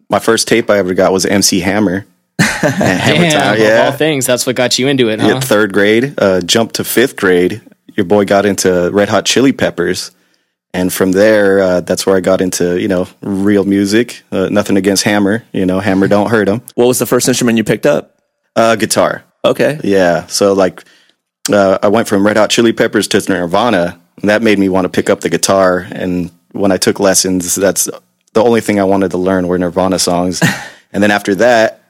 my 0.09 0.17
first 0.17 0.47
tape 0.47 0.71
I 0.71 0.79
ever 0.79 0.95
got 0.95 1.11
was 1.13 1.27
MC 1.27 1.59
Hammer. 1.59 2.07
Hammer 2.39 3.29
Damn, 3.29 3.31
Time, 3.31 3.53
of 3.53 3.59
yeah. 3.59 3.83
all 3.85 3.91
things, 3.91 4.25
that's 4.25 4.47
what 4.47 4.55
got 4.55 4.79
you 4.79 4.87
into 4.87 5.09
it, 5.09 5.19
huh? 5.19 5.27
Yeah, 5.27 5.39
third 5.41 5.73
grade, 5.73 6.15
uh, 6.17 6.41
jumped 6.41 6.75
to 6.75 6.83
fifth 6.83 7.17
grade. 7.17 7.61
Your 7.95 8.05
boy 8.05 8.25
got 8.25 8.47
into 8.47 8.89
Red 8.91 9.09
Hot 9.09 9.25
Chili 9.25 9.51
Peppers, 9.51 10.09
and 10.73 10.91
from 10.93 11.11
there, 11.11 11.59
uh, 11.59 11.81
that's 11.81 12.05
where 12.05 12.15
I 12.15 12.19
got 12.19 12.41
into 12.41 12.79
you 12.79 12.87
know 12.87 13.07
real 13.21 13.63
music. 13.63 14.23
Uh, 14.31 14.49
nothing 14.49 14.77
against 14.77 15.03
Hammer, 15.03 15.43
you 15.51 15.65
know 15.65 15.79
Hammer 15.79 16.07
don't 16.07 16.29
hurt 16.29 16.47
him. 16.47 16.61
What 16.75 16.87
was 16.87 16.99
the 16.99 17.05
first 17.05 17.27
instrument 17.27 17.57
you 17.57 17.63
picked 17.63 17.85
up? 17.85 18.15
Uh, 18.55 18.75
guitar, 18.75 19.23
Okay. 19.45 19.79
yeah. 19.83 20.25
So 20.27 20.53
like, 20.53 20.83
uh, 21.51 21.77
I 21.81 21.87
went 21.87 22.07
from 22.07 22.25
Red 22.25 22.35
Hot 22.37 22.49
Chili 22.49 22.73
Peppers 22.73 23.07
to 23.09 23.19
Nirvana, 23.29 23.99
and 24.21 24.29
that 24.29 24.41
made 24.41 24.59
me 24.59 24.67
want 24.69 24.85
to 24.85 24.89
pick 24.89 25.09
up 25.09 25.21
the 25.21 25.29
guitar. 25.29 25.87
And 25.91 26.31
when 26.51 26.71
I 26.71 26.77
took 26.77 26.99
lessons, 26.99 27.55
that's 27.55 27.85
the 28.33 28.43
only 28.43 28.59
thing 28.61 28.79
I 28.79 28.83
wanted 28.83 29.11
to 29.11 29.17
learn 29.17 29.47
were 29.47 29.57
Nirvana 29.57 29.97
songs. 29.99 30.41
and 30.91 31.01
then 31.01 31.11
after 31.11 31.35
that, 31.35 31.81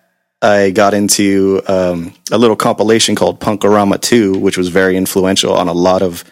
I 0.42 0.70
got 0.72 0.94
into 0.94 1.62
um, 1.68 2.14
a 2.32 2.38
little 2.38 2.56
compilation 2.56 3.16
called 3.16 3.40
Punk-O-Rama 3.40 3.98
2, 3.98 4.38
which 4.38 4.58
was 4.58 4.70
very 4.70 4.96
influential 4.96 5.54
on 5.54 5.68
a 5.68 5.74
lot 5.74 6.02
of 6.02 6.24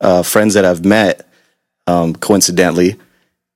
uh, 0.00 0.22
friends 0.22 0.54
that 0.54 0.64
I've 0.64 0.84
met, 0.84 1.26
um, 1.86 2.14
coincidentally. 2.14 2.96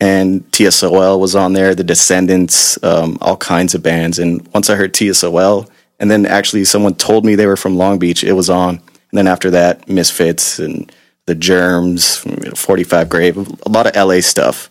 And 0.01 0.51
TSOL 0.51 1.21
was 1.21 1.35
on 1.35 1.53
there, 1.53 1.75
The 1.75 1.85
Descendents, 1.85 2.83
um, 2.83 3.19
all 3.21 3.37
kinds 3.37 3.75
of 3.75 3.83
bands. 3.83 4.19
And 4.19 4.47
once 4.55 4.71
I 4.71 4.77
heard 4.77 4.95
TSOL, 4.95 5.69
and 5.99 6.11
then 6.11 6.25
actually 6.25 6.65
someone 6.65 6.95
told 6.95 7.25
me 7.25 7.35
they 7.35 7.47
were 7.47 7.57
from 7.57 7.77
Long 7.77 7.99
Beach, 7.99 8.25
it 8.25 8.33
was 8.33 8.49
on. 8.49 8.77
And 8.77 9.19
then 9.19 9.29
after 9.29 9.51
that, 9.51 9.89
Misfits 9.89 10.59
and 10.59 10.91
the 11.27 11.35
Germs, 11.35 12.17
45 12.55 13.09
Grave, 13.09 13.37
a 13.37 13.69
lot 13.69 13.87
of 13.87 13.95
LA 13.95 14.21
stuff. 14.21 14.71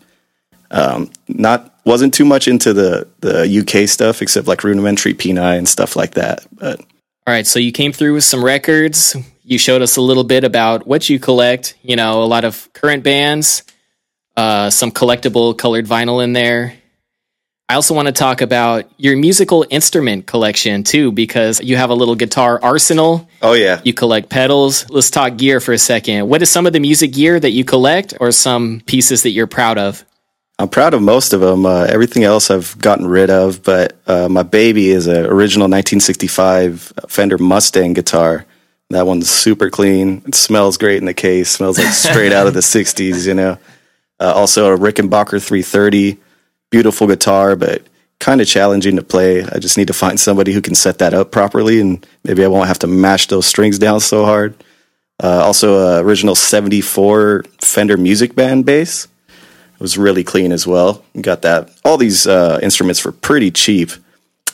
Um, 0.72 1.10
not 1.28 1.74
wasn't 1.84 2.14
too 2.14 2.24
much 2.24 2.46
into 2.46 2.72
the 2.72 3.08
the 3.20 3.58
UK 3.60 3.88
stuff 3.88 4.22
except 4.22 4.46
like 4.46 4.62
Rudimentary 4.62 5.14
Peni 5.14 5.58
and 5.58 5.68
stuff 5.68 5.96
like 5.96 6.12
that. 6.12 6.46
But 6.52 6.80
All 6.80 7.34
right, 7.34 7.46
so 7.46 7.58
you 7.58 7.72
came 7.72 7.92
through 7.92 8.14
with 8.14 8.24
some 8.24 8.44
records. 8.44 9.16
You 9.50 9.58
showed 9.58 9.82
us 9.82 9.96
a 9.96 10.00
little 10.00 10.22
bit 10.22 10.44
about 10.44 10.86
what 10.86 11.10
you 11.10 11.18
collect. 11.18 11.74
You 11.82 11.96
know, 11.96 12.22
a 12.22 12.24
lot 12.24 12.44
of 12.44 12.72
current 12.72 13.02
bands, 13.02 13.64
uh, 14.36 14.70
some 14.70 14.92
collectible 14.92 15.58
colored 15.58 15.86
vinyl 15.86 16.22
in 16.22 16.32
there. 16.34 16.74
I 17.68 17.74
also 17.74 17.92
want 17.92 18.06
to 18.06 18.12
talk 18.12 18.42
about 18.42 18.88
your 18.96 19.16
musical 19.16 19.66
instrument 19.68 20.28
collection 20.28 20.84
too, 20.84 21.10
because 21.10 21.60
you 21.60 21.76
have 21.76 21.90
a 21.90 21.94
little 21.94 22.14
guitar 22.14 22.60
arsenal. 22.62 23.28
oh 23.42 23.54
yeah, 23.54 23.80
You 23.82 23.92
collect 23.92 24.28
pedals. 24.28 24.88
Let's 24.88 25.10
talk 25.10 25.36
gear 25.36 25.58
for 25.58 25.72
a 25.72 25.78
second. 25.78 26.28
What 26.28 26.42
is 26.42 26.50
some 26.50 26.64
of 26.64 26.72
the 26.72 26.80
music 26.80 27.12
gear 27.12 27.40
that 27.40 27.50
you 27.50 27.64
collect, 27.64 28.14
or 28.20 28.30
some 28.30 28.82
pieces 28.86 29.24
that 29.24 29.30
you're 29.30 29.48
proud 29.48 29.78
of? 29.78 30.04
I'm 30.60 30.68
proud 30.68 30.94
of 30.94 31.02
most 31.02 31.32
of 31.32 31.40
them. 31.40 31.66
Uh, 31.66 31.86
everything 31.88 32.22
else 32.22 32.52
I've 32.52 32.78
gotten 32.78 33.06
rid 33.06 33.30
of, 33.30 33.64
but 33.64 33.98
uh, 34.06 34.28
my 34.28 34.44
baby 34.44 34.90
is 34.90 35.08
an 35.08 35.26
original 35.26 35.64
1965 35.64 36.92
Fender 37.08 37.38
Mustang 37.38 37.94
guitar. 37.94 38.46
That 38.90 39.06
one's 39.06 39.30
super 39.30 39.70
clean. 39.70 40.22
It 40.26 40.34
smells 40.34 40.76
great 40.76 40.98
in 40.98 41.04
the 41.04 41.14
case. 41.14 41.48
Smells 41.50 41.78
like 41.78 41.92
straight 41.92 42.32
out 42.32 42.46
of 42.46 42.54
the 42.54 42.60
60s, 42.60 43.26
you 43.26 43.34
know. 43.34 43.56
Uh, 44.18 44.32
also 44.34 44.74
a 44.74 44.78
Rickenbacker 44.78 45.42
330, 45.42 46.18
beautiful 46.70 47.06
guitar, 47.06 47.56
but 47.56 47.82
kind 48.18 48.40
of 48.40 48.46
challenging 48.46 48.96
to 48.96 49.02
play. 49.02 49.42
I 49.44 49.58
just 49.58 49.78
need 49.78 49.86
to 49.86 49.94
find 49.94 50.18
somebody 50.20 50.52
who 50.52 50.60
can 50.60 50.74
set 50.74 50.98
that 50.98 51.14
up 51.14 51.30
properly, 51.30 51.80
and 51.80 52.04
maybe 52.24 52.44
I 52.44 52.48
won't 52.48 52.68
have 52.68 52.80
to 52.80 52.86
mash 52.86 53.28
those 53.28 53.46
strings 53.46 53.78
down 53.78 54.00
so 54.00 54.24
hard. 54.24 54.54
Uh, 55.22 55.42
also, 55.44 55.78
a 55.78 56.02
original 56.02 56.34
74 56.34 57.44
Fender 57.60 57.96
Musicmaster 57.96 58.64
bass. 58.64 59.06
It 59.28 59.80
was 59.80 59.96
really 59.96 60.24
clean 60.24 60.52
as 60.52 60.66
well. 60.66 61.02
Got 61.18 61.42
that. 61.42 61.70
All 61.84 61.96
these 61.96 62.26
uh, 62.26 62.58
instruments 62.62 63.00
for 63.00 63.12
pretty 63.12 63.50
cheap. 63.50 63.90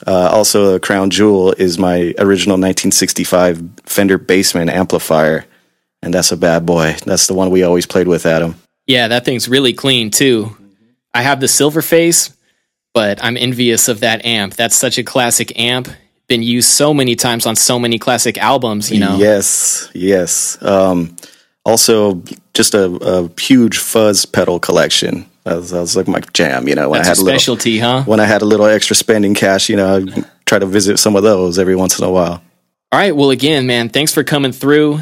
Uh, 0.07 0.31
also, 0.31 0.75
a 0.75 0.81
crown 0.81 1.11
jewel 1.11 1.53
is 1.53 1.79
my 1.79 2.15
original 2.19 2.55
1965 2.55 3.63
Fender 3.85 4.19
Bassman 4.19 4.71
amplifier, 4.71 5.45
and 6.03 6.13
that's 6.13 6.33
a 6.33 6.37
bad 6.37 6.67
boy. 6.67 6.97
That's 7.05 7.27
the 7.27 7.35
one 7.35 7.51
we 7.51 7.63
always 7.63 7.87
played 7.87 8.09
with, 8.09 8.27
Adam. 8.27 8.57
Yeah, 8.87 9.09
that 9.09 9.25
thing's 9.25 9.49
really 9.49 9.73
clean 9.73 10.11
too. 10.11 10.57
I 11.13 11.23
have 11.23 11.41
the 11.41 11.49
silver 11.49 11.83
face, 11.83 12.37
but 12.93 13.23
I'm 13.23 13.37
envious 13.37 13.89
of 13.89 14.01
that 14.01 14.25
amp. 14.25 14.55
That's 14.55 14.77
such 14.77 14.99
a 14.99 15.05
classic 15.05 15.59
amp. 15.59 15.89
Been 16.29 16.43
used 16.43 16.69
so 16.69 16.93
many 16.93 17.15
times 17.15 17.47
on 17.47 17.57
so 17.57 17.79
many 17.79 17.99
classic 17.99 18.37
albums, 18.39 18.91
you 18.91 18.99
know. 18.99 19.17
Yes, 19.17 19.89
yes. 19.95 20.61
Um, 20.63 21.17
also, 21.65 22.23
just 22.55 22.75
a, 22.75 22.85
a 22.85 23.41
huge 23.41 23.79
fuzz 23.79 24.27
pedal 24.27 24.59
collection. 24.59 25.27
That 25.47 25.59
was, 25.59 25.71
that 25.71 25.79
was 25.79 25.95
like 25.97 26.09
my 26.09 26.19
jam, 26.33 26.67
you 26.67 26.75
know. 26.75 26.89
When 26.89 26.99
That's 26.99 27.07
I 27.07 27.11
had 27.11 27.17
your 27.19 27.23
a 27.23 27.25
little, 27.25 27.39
specialty, 27.39 27.79
huh? 27.79 28.03
when 28.03 28.19
I 28.19 28.25
had 28.25 28.43
a 28.43 28.45
little 28.45 28.67
extra 28.67 28.97
spending 28.97 29.33
cash, 29.33 29.69
you 29.69 29.77
know, 29.77 29.99
I'd 29.99 30.25
try 30.45 30.59
to 30.59 30.67
visit 30.67 30.99
some 30.99 31.15
of 31.15 31.23
those 31.23 31.57
every 31.57 31.77
once 31.77 32.01
in 32.01 32.05
a 32.05 32.11
while. 32.11 32.43
All 32.91 32.99
right. 32.99 33.15
Well, 33.15 33.31
again, 33.31 33.65
man, 33.65 33.89
thanks 33.89 34.13
for 34.13 34.25
coming 34.25 34.51
through. 34.51 34.99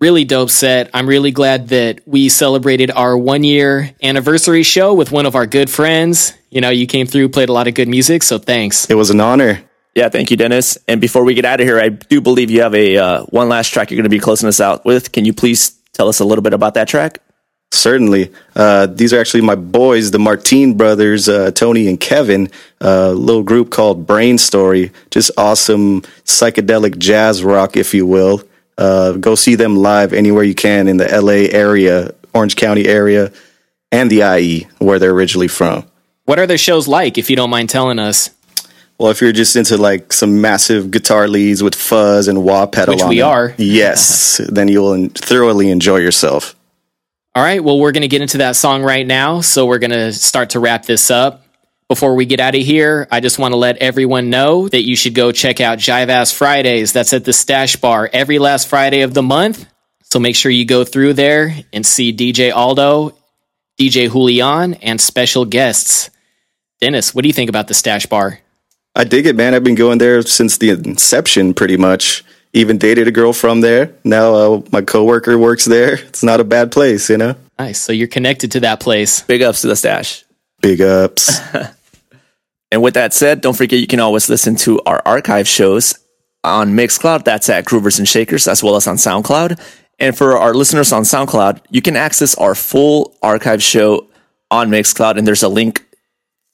Really 0.00 0.24
dope 0.24 0.50
set. 0.50 0.90
I'm 0.92 1.06
really 1.06 1.30
glad 1.30 1.68
that 1.68 2.00
we 2.04 2.28
celebrated 2.28 2.90
our 2.90 3.16
one 3.16 3.44
year 3.44 3.94
anniversary 4.02 4.64
show 4.64 4.92
with 4.92 5.12
one 5.12 5.24
of 5.24 5.36
our 5.36 5.46
good 5.46 5.70
friends. 5.70 6.32
You 6.50 6.60
know, 6.60 6.70
you 6.70 6.88
came 6.88 7.06
through, 7.06 7.28
played 7.28 7.48
a 7.48 7.52
lot 7.52 7.68
of 7.68 7.74
good 7.74 7.86
music, 7.86 8.24
so 8.24 8.38
thanks. 8.38 8.90
It 8.90 8.96
was 8.96 9.10
an 9.10 9.20
honor. 9.20 9.62
Yeah, 9.94 10.08
thank 10.08 10.32
you, 10.32 10.36
Dennis. 10.36 10.78
And 10.88 11.00
before 11.00 11.22
we 11.22 11.34
get 11.34 11.44
out 11.44 11.60
of 11.60 11.66
here, 11.66 11.78
I 11.78 11.90
do 11.90 12.20
believe 12.20 12.50
you 12.50 12.62
have 12.62 12.74
a 12.74 12.96
uh, 12.96 13.22
one 13.26 13.48
last 13.48 13.68
track 13.68 13.92
you're 13.92 13.98
going 13.98 14.02
to 14.02 14.08
be 14.10 14.18
closing 14.18 14.48
us 14.48 14.60
out 14.60 14.84
with. 14.84 15.12
Can 15.12 15.24
you 15.24 15.32
please 15.32 15.78
tell 15.92 16.08
us 16.08 16.18
a 16.18 16.24
little 16.24 16.42
bit 16.42 16.54
about 16.54 16.74
that 16.74 16.88
track? 16.88 17.20
Certainly. 17.72 18.32
Uh, 18.56 18.86
these 18.86 19.12
are 19.12 19.20
actually 19.20 19.42
my 19.42 19.54
boys, 19.54 20.10
the 20.10 20.18
Martine 20.18 20.76
brothers, 20.76 21.28
uh, 21.28 21.50
Tony 21.52 21.86
and 21.86 22.00
Kevin, 22.00 22.50
a 22.80 23.12
little 23.12 23.42
group 23.44 23.70
called 23.70 24.06
Brain 24.06 24.38
Story. 24.38 24.90
Just 25.10 25.30
awesome 25.38 26.02
psychedelic 26.24 26.98
jazz 26.98 27.44
rock, 27.44 27.76
if 27.76 27.94
you 27.94 28.06
will. 28.06 28.42
Uh, 28.76 29.12
go 29.12 29.34
see 29.34 29.54
them 29.54 29.76
live 29.76 30.12
anywhere 30.12 30.42
you 30.42 30.54
can 30.54 30.88
in 30.88 30.96
the 30.96 31.06
LA 31.06 31.48
area, 31.56 32.12
Orange 32.34 32.56
County 32.56 32.86
area, 32.86 33.30
and 33.92 34.10
the 34.10 34.22
IE, 34.38 34.66
where 34.78 34.98
they're 34.98 35.10
originally 35.12 35.48
from. 35.48 35.84
What 36.24 36.38
are 36.38 36.46
their 36.46 36.58
shows 36.58 36.88
like, 36.88 37.18
if 37.18 37.30
you 37.30 37.36
don't 37.36 37.50
mind 37.50 37.70
telling 37.70 37.98
us? 37.98 38.30
Well, 38.98 39.10
if 39.10 39.20
you're 39.20 39.32
just 39.32 39.56
into 39.56 39.76
like 39.78 40.12
some 40.12 40.40
massive 40.40 40.90
guitar 40.90 41.28
leads 41.28 41.62
with 41.62 41.74
fuzz 41.74 42.28
and 42.28 42.44
wah 42.44 42.66
pedal, 42.66 42.94
Which 42.94 43.02
on 43.02 43.08
we 43.08 43.18
them, 43.20 43.28
are. 43.28 43.54
yes, 43.58 44.40
then 44.48 44.68
you'll 44.68 45.08
thoroughly 45.14 45.70
enjoy 45.70 45.98
yourself. 45.98 46.54
All 47.32 47.44
right, 47.44 47.62
well, 47.62 47.78
we're 47.78 47.92
going 47.92 48.02
to 48.02 48.08
get 48.08 48.22
into 48.22 48.38
that 48.38 48.56
song 48.56 48.82
right 48.82 49.06
now. 49.06 49.40
So 49.40 49.64
we're 49.64 49.78
going 49.78 49.92
to 49.92 50.12
start 50.12 50.50
to 50.50 50.60
wrap 50.60 50.84
this 50.84 51.12
up. 51.12 51.44
Before 51.86 52.16
we 52.16 52.24
get 52.24 52.40
out 52.40 52.56
of 52.56 52.62
here, 52.62 53.06
I 53.08 53.20
just 53.20 53.38
want 53.38 53.52
to 53.52 53.56
let 53.56 53.76
everyone 53.76 54.30
know 54.30 54.68
that 54.68 54.82
you 54.82 54.96
should 54.96 55.14
go 55.14 55.30
check 55.30 55.60
out 55.60 55.78
Jive 55.78 56.08
Ass 56.08 56.32
Fridays. 56.32 56.92
That's 56.92 57.12
at 57.12 57.24
the 57.24 57.32
Stash 57.32 57.76
Bar 57.76 58.10
every 58.12 58.40
last 58.40 58.66
Friday 58.66 59.02
of 59.02 59.14
the 59.14 59.22
month. 59.22 59.64
So 60.02 60.18
make 60.18 60.34
sure 60.34 60.50
you 60.50 60.64
go 60.64 60.84
through 60.84 61.14
there 61.14 61.54
and 61.72 61.86
see 61.86 62.12
DJ 62.12 62.52
Aldo, 62.52 63.16
DJ 63.78 64.10
Julian, 64.10 64.74
and 64.74 65.00
special 65.00 65.44
guests. 65.44 66.10
Dennis, 66.80 67.14
what 67.14 67.22
do 67.22 67.28
you 67.28 67.32
think 67.32 67.48
about 67.48 67.68
the 67.68 67.74
Stash 67.74 68.06
Bar? 68.06 68.40
I 68.96 69.04
dig 69.04 69.26
it, 69.26 69.36
man. 69.36 69.54
I've 69.54 69.62
been 69.62 69.76
going 69.76 69.98
there 69.98 70.22
since 70.22 70.58
the 70.58 70.70
inception, 70.70 71.54
pretty 71.54 71.76
much. 71.76 72.24
Even 72.52 72.78
dated 72.78 73.06
a 73.06 73.12
girl 73.12 73.32
from 73.32 73.60
there. 73.60 73.94
Now 74.02 74.34
uh, 74.34 74.62
my 74.72 74.82
coworker 74.82 75.38
works 75.38 75.64
there. 75.64 75.94
It's 75.94 76.24
not 76.24 76.40
a 76.40 76.44
bad 76.44 76.72
place, 76.72 77.08
you 77.08 77.16
know. 77.16 77.36
Nice. 77.58 77.80
So 77.80 77.92
you're 77.92 78.08
connected 78.08 78.50
to 78.52 78.60
that 78.60 78.80
place. 78.80 79.22
Big 79.22 79.42
ups 79.42 79.60
to 79.60 79.68
the 79.68 79.76
stash. 79.76 80.24
Big 80.60 80.80
ups. 80.80 81.40
And 82.72 82.82
with 82.82 82.94
that 82.94 83.12
said, 83.12 83.40
don't 83.40 83.56
forget 83.56 83.80
you 83.80 83.86
can 83.86 84.00
always 84.00 84.28
listen 84.28 84.54
to 84.56 84.80
our 84.82 85.02
archive 85.04 85.48
shows 85.48 85.98
on 86.44 86.70
Mixcloud. 86.74 87.24
That's 87.24 87.48
at 87.48 87.64
Groovers 87.64 87.98
and 87.98 88.08
Shakers, 88.08 88.46
as 88.46 88.62
well 88.62 88.76
as 88.76 88.86
on 88.86 88.96
SoundCloud. 88.96 89.60
And 89.98 90.16
for 90.16 90.38
our 90.38 90.54
listeners 90.54 90.92
on 90.92 91.02
SoundCloud, 91.02 91.60
you 91.70 91.82
can 91.82 91.96
access 91.96 92.34
our 92.36 92.54
full 92.54 93.16
archive 93.22 93.62
show 93.62 94.08
on 94.50 94.70
Mixcloud, 94.70 95.18
and 95.18 95.26
there's 95.26 95.42
a 95.42 95.48
link 95.48 95.84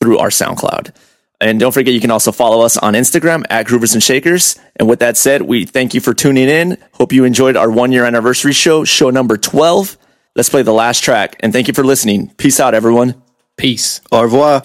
through 0.00 0.18
our 0.18 0.30
SoundCloud. 0.30 0.94
And 1.40 1.60
don't 1.60 1.72
forget, 1.72 1.92
you 1.92 2.00
can 2.00 2.10
also 2.10 2.32
follow 2.32 2.64
us 2.64 2.76
on 2.78 2.94
Instagram 2.94 3.44
at 3.50 3.66
Groovers 3.66 3.92
and 3.92 4.02
Shakers. 4.02 4.58
And 4.76 4.88
with 4.88 5.00
that 5.00 5.16
said, 5.16 5.42
we 5.42 5.66
thank 5.66 5.92
you 5.92 6.00
for 6.00 6.14
tuning 6.14 6.48
in. 6.48 6.78
Hope 6.92 7.12
you 7.12 7.24
enjoyed 7.24 7.56
our 7.56 7.70
one 7.70 7.92
year 7.92 8.04
anniversary 8.04 8.52
show, 8.52 8.84
show 8.84 9.10
number 9.10 9.36
12. 9.36 9.98
Let's 10.34 10.48
play 10.48 10.62
the 10.62 10.72
last 10.72 11.02
track. 11.02 11.36
And 11.40 11.52
thank 11.52 11.68
you 11.68 11.74
for 11.74 11.84
listening. 11.84 12.30
Peace 12.36 12.58
out, 12.60 12.74
everyone. 12.74 13.22
Peace. 13.56 14.00
Au 14.12 14.22
revoir. 14.22 14.62